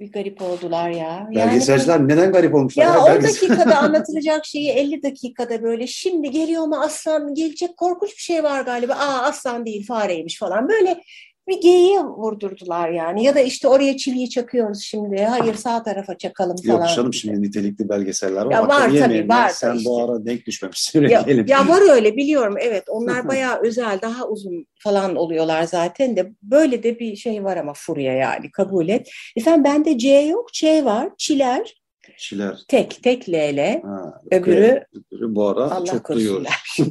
bir 0.00 0.12
garip 0.12 0.42
oldular 0.42 0.90
ya. 0.90 1.28
Yani 1.30 1.50
Belgeselciler 1.50 2.08
neden 2.08 2.32
garip 2.32 2.54
olmuşlar? 2.54 2.82
Ya 2.84 2.90
Ya 2.92 3.00
10 3.00 3.08
belgesel- 3.08 3.48
dakikada 3.48 3.78
anlatılacak 3.82 4.44
şeyi 4.46 4.70
50 4.70 5.02
dakikada 5.02 5.62
böyle 5.62 5.86
şimdi 5.86 6.30
geliyor 6.30 6.62
mu 6.66 6.76
aslan 6.80 7.34
gelecek 7.34 7.76
korkunç 7.76 8.10
bir 8.10 8.22
şey 8.22 8.44
var 8.44 8.60
galiba. 8.62 8.92
Aa 8.94 9.22
aslan 9.22 9.66
değil 9.66 9.86
fareymiş 9.86 10.38
falan 10.38 10.68
böyle 10.68 11.02
bir 11.48 11.60
geyiğe 11.60 12.00
vurdurdular 12.00 12.90
yani. 12.90 13.24
Ya 13.24 13.34
da 13.34 13.40
işte 13.40 13.68
oraya 13.68 13.96
çiviyi 13.96 14.30
çakıyoruz 14.30 14.82
şimdi. 14.82 15.22
Hayır 15.22 15.54
sağ 15.54 15.82
tarafa 15.82 16.18
çakalım 16.18 16.56
falan. 16.66 16.86
Yok 16.86 16.96
canım 16.96 17.14
şimdi 17.14 17.42
nitelikli 17.42 17.88
belgeseller 17.88 18.44
var. 18.46 18.52
Ya 18.52 18.68
var 18.68 18.90
tabii, 18.98 19.28
var 19.28 19.48
Sen 19.48 19.76
işte. 19.76 19.90
bu 19.90 20.04
ara 20.04 20.26
denk 20.26 20.46
düşmemişsin. 20.46 21.02
Ya, 21.02 21.24
ya 21.46 21.68
var 21.68 21.90
öyle 21.90 22.16
biliyorum 22.16 22.54
evet 22.60 22.84
onlar 22.88 23.28
bayağı 23.28 23.60
özel 23.62 24.00
daha 24.02 24.28
uzun 24.28 24.66
falan 24.78 25.16
oluyorlar 25.16 25.62
zaten 25.62 26.16
de 26.16 26.32
böyle 26.42 26.82
de 26.82 26.98
bir 26.98 27.16
şey 27.16 27.44
var 27.44 27.56
ama 27.56 27.72
furya 27.76 28.12
yani 28.12 28.50
kabul 28.50 28.88
et. 28.88 29.10
Efendim 29.36 29.64
bende 29.64 29.98
C 29.98 30.08
yok 30.08 30.52
Ç 30.52 30.64
var 30.64 31.08
Çiler 31.18 31.82
Kişiler. 32.16 32.58
tek 32.68 33.02
tek 33.02 33.28
L 33.28 33.50
ile 33.50 33.82
Ha, 33.84 34.20
öbürü 34.30 34.84
öbürü 34.92 35.34
bu 35.34 35.48
ara 35.48 35.70
Allah 35.70 35.86
çok 35.86 36.10
duyuyoruz. 36.10 36.46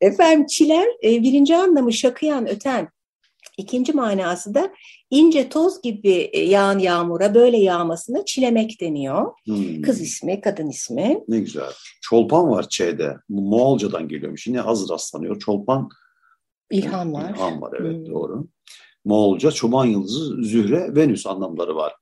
Efendim 0.00 0.46
çiler 0.46 0.86
e, 1.04 1.22
birinci 1.22 1.56
anlamı 1.56 1.92
şakıyan 1.92 2.48
öten 2.48 2.88
ikinci 3.56 3.92
manası 3.92 4.54
da 4.54 4.72
ince 5.10 5.48
toz 5.48 5.82
gibi 5.82 6.12
e, 6.32 6.40
yağan 6.44 6.78
yağmura 6.78 7.34
böyle 7.34 7.56
yağmasına 7.56 8.24
çilemek 8.24 8.80
deniyor. 8.80 9.32
Hmm, 9.44 9.82
Kız 9.82 10.00
ismi 10.00 10.40
kadın 10.40 10.68
ismi. 10.68 11.20
Ne 11.28 11.40
güzel. 11.40 11.70
Çolpan 12.02 12.50
var 12.50 12.68
Ç'de. 12.68 13.16
Moğolcadan 13.28 14.08
geliyormuş. 14.08 14.46
Yine 14.46 14.62
az 14.62 14.90
rastlanıyor. 14.90 15.38
Çolpan 15.38 15.88
İlhan 16.70 17.12
var. 17.12 17.30
İlhan 17.34 17.60
var 17.62 17.72
evet 17.80 17.96
Hmm. 17.96 18.06
doğru. 18.06 18.46
Moğolca 19.04 19.50
çoban 19.50 19.84
yıldızı 19.86 20.42
Zühre 20.42 20.96
Venüs 20.96 21.26
anlamları 21.26 21.76
var. 21.76 21.92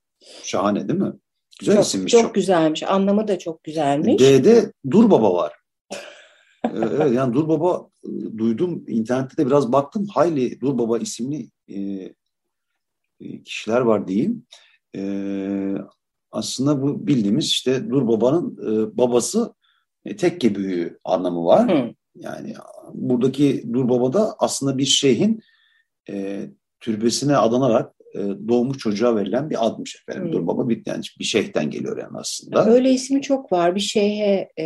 Şahane 0.43 0.89
değil 0.89 1.01
mi? 1.01 1.13
Güzel 1.61 1.75
çok, 1.77 1.85
isimmiş 1.85 2.13
çok, 2.13 2.23
çok. 2.23 2.35
güzelmiş. 2.35 2.83
Anlamı 2.83 3.29
da 3.29 3.39
çok 3.39 3.65
güzelmiş. 3.65 4.21
D'de 4.23 4.73
Dur 4.91 5.11
Baba 5.11 5.35
var. 5.35 5.53
Evet 6.73 7.13
yani 7.15 7.35
Dur 7.35 7.49
Baba 7.49 7.89
e, 8.05 8.39
duydum 8.39 8.85
internette 8.89 9.37
de 9.37 9.47
biraz 9.47 9.73
baktım. 9.73 10.07
Hayli 10.07 10.61
Dur 10.61 10.79
Baba 10.79 10.99
isimli 10.99 11.51
e, 11.69 11.81
e, 13.21 13.43
kişiler 13.45 13.81
var 13.81 14.09
diyeyim. 14.09 14.47
E, 14.97 15.75
aslında 16.33 16.83
bu 16.83 17.07
bildiğimiz 17.07 17.47
işte 17.47 17.91
Dur 17.91 18.09
Baba'nın 18.09 18.57
e, 18.57 18.97
babası 18.99 19.55
e, 20.05 20.17
tekke 20.17 20.55
büyüğü 20.55 20.99
anlamı 21.05 21.45
var. 21.45 21.79
Hı. 21.79 21.95
Yani 22.15 22.55
buradaki 22.93 23.65
Dur 23.73 23.89
Baba'da 23.89 24.35
aslında 24.39 24.79
bir 24.79 24.85
şeyhin 24.85 25.41
e, 26.11 26.47
türbesine 26.81 27.37
adanarak 27.37 27.95
e, 28.15 28.49
doğmuş 28.49 28.79
çocuğa 28.79 29.17
verilen 29.17 29.51
bir 29.51 29.67
admış 29.67 29.97
efendim. 29.97 30.25
Hmm. 30.25 30.33
Dur 30.33 30.47
Baba 30.47 30.69
bir, 30.69 30.83
yani 30.87 31.03
bir 31.19 31.25
şeyhten 31.25 31.71
geliyor 31.71 31.99
yani 31.99 32.19
aslında. 32.19 32.67
Öyle 32.71 32.91
ismi 32.91 33.23
çok 33.23 33.53
var. 33.53 33.75
Bir 33.75 33.81
şeye 33.81 34.49
e, 34.57 34.65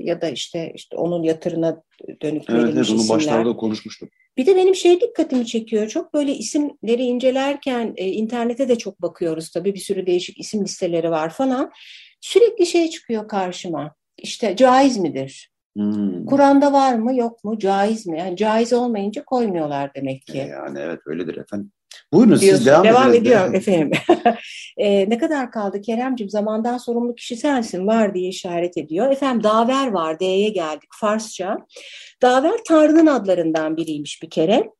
ya 0.00 0.20
da 0.20 0.28
işte 0.28 0.72
işte 0.74 0.96
onun 0.96 1.22
yatırına 1.22 1.82
dönük 2.22 2.42
Evet, 2.48 2.58
verilmiş 2.64 2.74
evet 2.76 2.90
onu 2.90 2.98
isimler. 3.00 3.16
başlarda 3.18 3.56
konuşmuştuk. 3.56 4.08
Bir 4.36 4.46
de 4.46 4.56
benim 4.56 4.74
şey 4.74 5.00
dikkatimi 5.00 5.46
çekiyor. 5.46 5.88
Çok 5.88 6.14
böyle 6.14 6.34
isimleri 6.34 7.02
incelerken 7.02 7.92
e, 7.96 8.06
internete 8.06 8.68
de 8.68 8.78
çok 8.78 9.02
bakıyoruz 9.02 9.50
tabii. 9.50 9.74
Bir 9.74 9.80
sürü 9.80 10.06
değişik 10.06 10.40
isim 10.40 10.64
listeleri 10.64 11.10
var 11.10 11.30
falan. 11.30 11.70
Sürekli 12.20 12.66
şey 12.66 12.90
çıkıyor 12.90 13.28
karşıma. 13.28 13.94
İşte 14.18 14.56
caiz 14.56 14.98
midir? 14.98 15.50
Hmm. 15.76 16.26
Kur'an'da 16.26 16.72
var 16.72 16.94
mı 16.94 17.16
yok 17.16 17.44
mu? 17.44 17.58
Caiz 17.58 18.06
mi? 18.06 18.18
Yani 18.18 18.36
caiz 18.36 18.72
olmayınca 18.72 19.24
koymuyorlar 19.24 19.94
demek 19.94 20.22
E, 20.28 20.32
ki. 20.32 20.38
Yani 20.50 20.78
evet 20.78 20.98
öyledir 21.06 21.36
efendim. 21.36 21.72
Buyurun 22.12 22.36
siz 22.36 22.66
devam, 22.66 22.84
Devam 22.84 23.14
ediyorum 23.14 23.54
efendim. 23.54 23.90
E, 24.76 25.10
ne 25.10 25.18
kadar 25.18 25.50
kaldı 25.50 25.80
Keremcim? 25.80 26.30
Zamandan 26.30 26.78
sorumlu 26.78 27.14
kişi 27.14 27.36
sensin 27.36 27.86
var 27.86 28.14
diye 28.14 28.28
işaret 28.28 28.76
ediyor. 28.76 29.10
Efendim 29.12 29.42
daver 29.44 29.90
var. 29.90 30.20
D'ye 30.20 30.48
geldik. 30.48 30.88
Farsça. 31.00 31.56
Daver 32.22 32.60
Tanrı'nın 32.68 33.06
adlarından 33.06 33.76
biriymiş 33.76 34.22
bir 34.22 34.30
kere. 34.30 34.70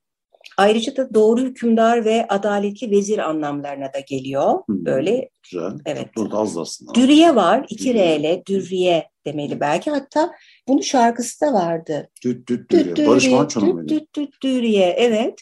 Ayrıca 0.56 0.96
da 0.96 1.14
doğru 1.14 1.40
hükümdar 1.40 2.04
ve 2.04 2.26
adaletli 2.28 2.90
vezir 2.90 3.18
anlamlarına 3.18 3.92
da 3.92 4.00
geliyor. 4.00 4.52
Hmm. 4.66 4.84
Böyle 4.84 5.28
Güzel. 5.42 5.72
Evet. 5.86 6.06
Çok 6.14 6.32
da 6.32 6.36
az 6.38 6.58
aslında. 6.58 6.94
dürriye 6.94 7.34
var. 7.34 7.66
iki 7.68 7.94
R 7.94 8.16
ile 8.16 8.42
dürriye 8.46 9.08
demeli 9.26 9.60
belki. 9.60 9.90
Hatta 9.90 10.30
bunun 10.68 10.80
şarkısı 10.80 11.40
da 11.46 11.52
vardı. 11.52 12.08
Düt 12.24 12.48
düt 12.48 12.70
düt. 12.70 13.06
Barış 13.06 13.28
Manço'nun 13.28 13.88
düt 13.88 14.14
düt 14.14 14.42
dürriye, 14.42 14.86
evet. 14.98 15.34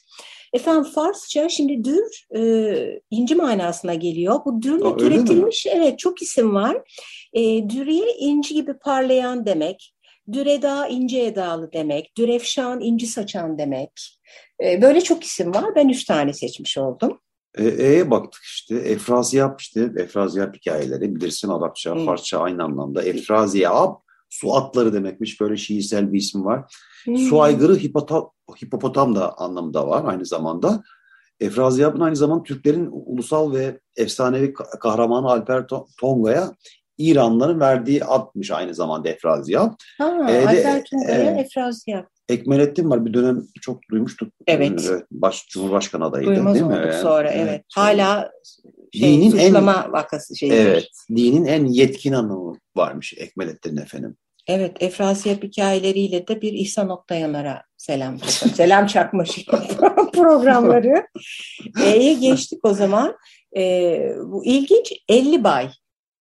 Efendim 0.57 0.85
Farsça 0.95 1.49
şimdi 1.49 1.85
dür 1.85 2.27
e, 2.37 3.01
inci 3.11 3.35
manasına 3.35 3.95
geliyor. 3.95 4.41
Bu 4.45 4.63
dürle 4.63 4.85
Aa, 4.85 4.91
mi? 4.91 4.97
türetilmiş 4.97 5.67
evet 5.67 5.99
çok 5.99 6.23
isim 6.23 6.55
var. 6.55 6.77
E, 7.33 7.71
dürriye 7.71 8.15
inci 8.19 8.55
gibi 8.55 8.79
parlayan 8.79 9.47
demek. 9.47 9.95
Düreda 10.33 10.87
ince 10.87 11.23
edalı 11.23 11.73
demek. 11.73 12.17
Dürefşan 12.17 12.81
inci 12.81 13.07
saçan 13.07 13.59
demek. 13.59 13.91
E, 14.65 14.83
böyle 14.83 15.01
çok 15.01 15.25
isim 15.25 15.55
var. 15.55 15.65
Ben 15.77 15.89
üç 15.89 16.05
tane 16.05 16.33
seçmiş 16.33 16.79
oldum. 16.79 17.21
E, 17.59 17.65
E'ye 17.69 18.11
baktık 18.11 18.43
işte. 18.45 18.77
Efraziyap 18.77 19.61
işte. 19.61 19.91
Efraziyap 19.97 20.57
hikayeleri 20.57 21.15
bilirsin 21.17 21.49
Arapça, 21.49 21.95
Hmm. 21.95 22.07
Farsça 22.07 22.39
aynı 22.39 22.65
anlamda. 22.65 23.03
Efraziyap 23.03 24.03
su 24.31 24.55
atları 24.55 24.93
demekmiş. 24.93 25.41
Böyle 25.41 25.57
şiirsel 25.57 26.13
bir 26.13 26.19
ismi 26.19 26.45
var. 26.45 26.75
Su 27.29 27.43
aygırı 27.43 27.77
hipota, 27.77 28.23
hipopotam 28.55 29.15
da 29.15 29.39
anlamda 29.39 29.89
var 29.89 30.05
aynı 30.05 30.27
zamanda. 30.27 30.83
Efraziyap'ın 31.41 32.01
aynı 32.01 32.17
zamanda 32.17 32.43
Türklerin 32.43 32.89
ulusal 32.93 33.53
ve 33.53 33.81
efsanevi 33.97 34.47
ka- 34.47 34.79
kahramanı 34.79 35.27
Alper 35.31 35.59
To- 35.61 35.87
Tonga'ya 36.01 36.53
İranlıların 36.99 37.61
verdiği 37.61 38.05
admış 38.05 38.51
aynı 38.51 38.75
zamanda 38.75 39.09
Efraziyap. 39.09 39.75
Ha, 39.99 40.27
E, 40.31 40.33
de- 40.35 40.47
Alper 40.49 40.85
Tunga'ya 40.85 41.17
evet. 41.33 41.47
Efraziyap. 41.47 42.07
Ekmelettin 42.29 42.91
var 42.91 43.05
bir 43.07 43.15
dönem 43.15 43.43
çok 43.61 43.81
duymuştuk. 43.91 44.33
Evet. 44.47 44.91
Baş, 45.11 45.47
Cumhurbaşkanı 45.49 46.05
adayıydı 46.05 46.35
Duymaz 46.35 46.55
değil 46.55 46.67
mi? 46.67 46.73
olduk 46.73 46.87
Yani, 46.87 47.03
sonra 47.03 47.31
evet. 47.31 47.65
Hala 47.75 48.31
şey, 48.93 49.03
Dinin 49.13 49.37
en- 49.39 49.47
suçlama 49.47 49.93
vakası 49.93 50.37
şey. 50.37 50.63
Evet. 50.63 50.89
Dinin 51.11 51.45
en 51.45 51.65
yetkin 51.65 52.13
hanımı 52.13 52.57
varmış 52.77 53.15
Ekmelettin 53.19 53.77
efendim. 53.77 54.17
Evet, 54.47 54.83
Efraziyap 54.83 55.43
hikayeleriyle 55.43 56.29
de 56.29 56.41
bir 56.41 56.53
İhsan 56.53 56.91
Oktayanar'a 56.91 57.63
selam 57.77 58.19
selam 58.55 58.87
çakmış 58.87 59.47
programları. 60.13 61.07
E'ye 61.85 62.15
geçtik 62.15 62.65
o 62.65 62.75
zaman. 62.75 63.17
Ee, 63.57 64.13
bu 64.25 64.45
ilginç 64.45 64.93
50 65.09 65.45
bay. 65.45 65.71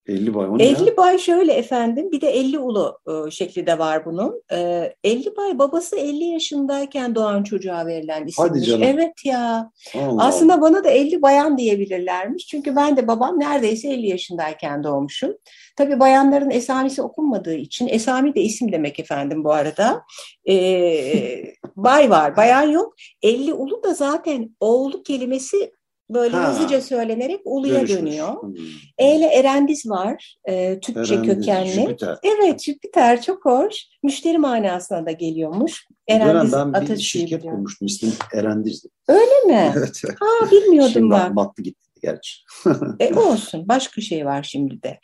50 0.07 0.33
bay 0.33 0.47
o 0.47 0.57
ne 0.57 0.63
ya? 0.63 0.69
50 0.69 0.97
bay 0.97 1.17
şöyle 1.17 1.53
efendim 1.53 2.11
bir 2.11 2.21
de 2.21 2.29
50 2.29 2.59
ulu 2.59 2.99
e, 3.07 3.31
şekli 3.31 3.67
de 3.67 3.79
var 3.79 4.05
bunun. 4.05 4.43
Ee, 4.51 4.95
50 5.03 5.35
bay 5.37 5.59
babası 5.59 5.95
50 5.95 6.23
yaşındayken 6.23 7.15
doğan 7.15 7.43
çocuğa 7.43 7.85
verilen 7.85 8.25
isimmiş. 8.25 8.51
Hadi 8.51 8.63
canım. 8.63 8.83
Evet 8.83 9.25
ya. 9.25 9.71
Allah 9.95 10.23
Aslında 10.25 10.61
bana 10.61 10.83
da 10.83 10.89
50 10.89 11.21
bayan 11.21 11.57
diyebilirlermiş. 11.57 12.47
Çünkü 12.47 12.75
ben 12.75 12.97
de 12.97 13.07
babam 13.07 13.39
neredeyse 13.39 13.89
50 13.89 14.07
yaşındayken 14.07 14.83
doğmuşum. 14.83 15.37
Tabii 15.77 15.99
bayanların 15.99 16.49
esamisi 16.49 17.01
okunmadığı 17.01 17.55
için, 17.55 17.87
esami 17.87 18.35
de 18.35 18.41
isim 18.41 18.71
demek 18.71 18.99
efendim 18.99 19.43
bu 19.43 19.53
arada. 19.53 20.01
Ee, 20.49 21.53
bay 21.75 22.09
var, 22.09 22.37
bayan 22.37 22.69
yok. 22.69 22.95
50 23.21 23.53
ulu 23.53 23.83
da 23.83 23.93
zaten 23.93 24.55
oğlu 24.59 25.03
kelimesi 25.03 25.71
böyle 26.09 26.35
Ha. 26.35 26.49
hızlıca 26.51 26.81
söylenerek 26.81 27.41
uluya 27.45 27.75
Dönüşmüş. 27.75 27.99
dönüyor. 27.99 28.41
Hmm. 28.41 28.53
E 28.97 29.15
ile 29.15 29.25
Erendiz 29.25 29.89
var, 29.89 30.37
e, 30.45 30.79
Türkçe 30.79 31.13
Erendiz, 31.15 31.35
kökenli. 31.35 31.69
Jüpiter. 31.71 32.17
Evet, 32.23 32.61
Jüpiter 32.63 33.21
çok 33.21 33.45
hoş. 33.45 33.75
Müşteri 34.03 34.37
manasına 34.37 35.05
da 35.05 35.11
geliyormuş. 35.11 35.87
Erendiz 36.07 36.53
ben 36.53 36.73
bir 36.73 36.97
şirket 36.97 37.43
diyor. 37.43 37.53
kurmuştum. 37.53 37.87
İsmim 37.87 38.13
Erendiz'di. 38.33 38.87
Öyle 39.07 39.39
mi? 39.47 39.73
evet. 39.77 40.01
Ha 40.19 40.51
bilmiyordum 40.51 40.91
Şimdi 40.93 41.09
bak. 41.11 41.35
battı 41.35 41.61
gitti 41.61 41.79
gerçi. 42.01 42.33
E, 42.99 43.13
olsun. 43.13 43.67
Başka 43.67 44.01
şey 44.01 44.25
var 44.25 44.43
şimdi 44.43 44.81
de. 44.83 44.99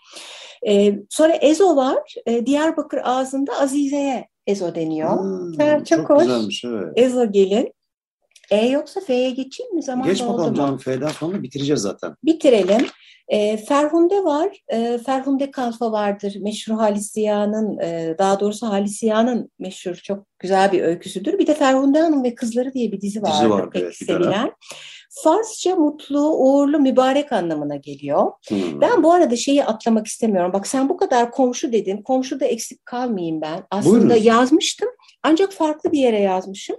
E, 0.68 1.00
sonra 1.10 1.34
Ezo 1.36 1.76
var. 1.76 2.14
E, 2.26 2.46
Diyarbakır 2.46 3.00
ağzında 3.04 3.60
Azize'ye 3.60 4.28
Ezo 4.48 4.76
deniyor. 4.76 5.20
Hmm, 5.20 5.54
Ha, 5.60 5.84
çok 5.84 6.10
hoş. 6.10 6.24
güzelmiş 6.24 6.64
evet. 6.66 6.88
Ezo 6.96 7.32
gelin. 7.32 7.74
E 8.52 8.68
yoksa 8.68 9.00
F'ye 9.02 9.30
geçeyim 9.30 9.76
mi? 9.76 9.84
Zaman 9.84 10.08
Geç 10.08 10.22
bakalım 10.22 10.56
canım 10.56 10.78
F'den 10.78 11.08
sonra 11.08 11.44
bitireceğiz 11.44 11.82
zaten. 11.82 12.16
Bitirelim. 12.24 12.88
E, 13.28 13.58
Ferhunde 13.58 14.24
var. 14.24 14.58
E, 14.68 14.98
Ferhunde 15.06 15.52
Kalfa 15.52 15.92
vardır. 15.92 16.36
Meşhur 16.42 16.74
Halis 16.76 17.12
Ziya'nın, 17.12 17.80
e, 17.80 18.16
daha 18.18 18.40
doğrusu 18.40 18.68
Halis 18.68 19.00
Ziya'nın 19.00 19.52
meşhur 19.60 19.96
çok 19.96 20.26
güzel 20.40 20.72
bir 20.72 20.82
öyküsüdür. 20.82 21.40
Bir 21.40 21.48
de 21.48 21.54
Ferhunde 21.54 22.00
Hanım 22.00 22.24
ve 22.24 22.36
Kızları 22.36 22.74
diye 22.74 22.92
bir 22.92 23.02
dizi 23.02 23.22
vardı. 23.22 23.50
vardı, 23.50 23.70
pek 23.74 23.84
evet, 23.84 23.96
sevilen. 23.96 24.52
Farsça 25.24 25.76
mutlu, 25.76 26.30
uğurlu, 26.30 26.80
mübarek 26.80 27.32
anlamına 27.32 27.76
geliyor. 27.76 28.32
Hmm. 28.48 28.82
Ben 28.82 29.04
bu 29.04 29.14
arada 29.14 29.36
şeyi 29.36 29.66
atlamak 29.66 30.08
istemiyorum. 30.08 30.54
Bak 30.54 30.68
sen 30.68 30.90
bu 30.90 30.98
kadar 30.98 31.32
komşu 31.32 31.72
dedin. 31.72 32.02
Komşuda 32.02 32.46
eksik 32.46 32.86
kalmayayım 32.86 33.42
ben. 33.42 33.64
Aslında 33.72 34.00
Buyurunuz. 34.00 34.26
yazmıştım. 34.26 34.90
Ancak 35.24 35.52
farklı 35.52 35.92
bir 35.92 36.00
yere 36.00 36.20
yazmışım. 36.20 36.76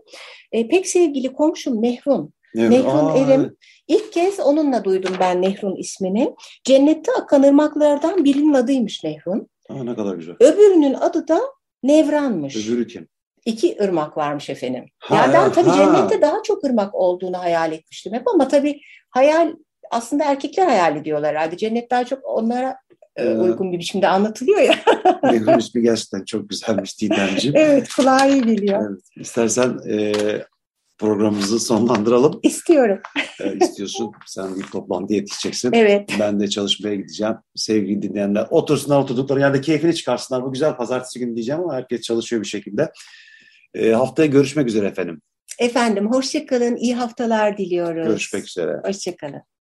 E, 0.52 0.68
pek 0.68 0.86
sevgili 0.86 1.32
komşum 1.32 1.80
Mehrun. 1.80 2.32
Evet, 2.56 2.70
Mehrun 2.70 3.06
aa, 3.06 3.18
Erim. 3.18 3.56
İlk 3.88 4.12
kez 4.12 4.40
onunla 4.40 4.84
duydum 4.84 5.14
ben 5.20 5.42
Nehrun 5.42 5.76
ismini. 5.76 6.34
Cennette 6.64 7.12
akan 7.12 7.42
ırmaklardan 7.42 8.24
birinin 8.24 8.54
adıymış 8.54 9.04
Nehrun. 9.04 9.48
Aa, 9.68 9.84
ne 9.84 9.94
kadar 9.94 10.14
güzel. 10.14 10.34
Öbürünün 10.40 10.94
adı 10.94 11.28
da 11.28 11.40
Nevran'mış. 11.82 12.56
Öbürü 12.56 12.86
kim? 12.86 13.08
İki 13.46 13.76
ırmak 13.82 14.16
varmış 14.16 14.50
efendim. 14.50 14.84
Ha, 14.98 15.16
yani 15.16 15.34
ben 15.34 15.52
tabii 15.52 15.70
ha. 15.70 15.76
cennette 15.76 16.20
daha 16.20 16.42
çok 16.42 16.64
ırmak 16.64 16.94
olduğunu 16.94 17.38
hayal 17.38 17.72
etmiştim 17.72 18.12
hep 18.12 18.28
ama 18.28 18.48
tabii 18.48 18.80
hayal 19.10 19.54
aslında 19.90 20.24
erkekler 20.24 20.66
hayal 20.66 20.96
ediyorlar 20.96 21.36
herhalde. 21.36 21.56
Cennet 21.56 21.90
daha 21.90 22.04
çok 22.04 22.18
onlara 22.24 22.76
Evet. 23.16 23.40
uygun 23.40 23.72
bir 23.72 23.78
biçimde 23.78 24.08
anlatılıyor 24.08 24.60
ya. 24.60 24.74
Mehrun 25.22 25.58
ismi 25.58 25.82
gerçekten 25.82 26.24
çok 26.24 26.50
güzelmiş 26.50 27.00
Didemciğim. 27.00 27.56
evet 27.56 27.88
kulağa 27.96 28.26
iyi 28.26 28.42
geliyor. 28.42 28.90
Evet. 28.90 29.00
İstersen 29.16 29.78
e, 29.88 30.12
programımızı 30.98 31.60
sonlandıralım. 31.60 32.40
İstiyorum. 32.42 33.00
E, 33.40 33.58
istiyorsun. 33.58 34.12
Sen 34.26 34.56
bir 34.56 34.62
toplantıya 34.62 35.18
yetişeceksin. 35.18 35.72
Evet. 35.72 36.10
Ben 36.20 36.40
de 36.40 36.48
çalışmaya 36.48 36.94
gideceğim. 36.94 37.34
Sevgili 37.54 38.02
dinleyenler 38.02 38.46
otursunlar 38.50 38.98
oturdukları 38.98 39.40
yerde 39.40 39.60
keyfini 39.60 39.94
çıkarsınlar. 39.94 40.44
Bu 40.44 40.52
güzel 40.52 40.76
pazartesi 40.76 41.18
günü 41.18 41.36
diyeceğim 41.36 41.60
ama 41.60 41.74
herkes 41.74 42.00
çalışıyor 42.00 42.42
bir 42.42 42.48
şekilde. 42.48 42.92
E, 43.74 43.90
haftaya 43.90 44.26
görüşmek 44.26 44.66
üzere 44.68 44.86
efendim. 44.86 45.22
Efendim 45.58 46.12
hoşçakalın. 46.12 46.76
iyi 46.76 46.94
haftalar 46.94 47.58
diliyoruz. 47.58 48.06
Görüşmek 48.06 48.48
üzere. 48.48 48.80
Hoşçakalın. 48.84 49.42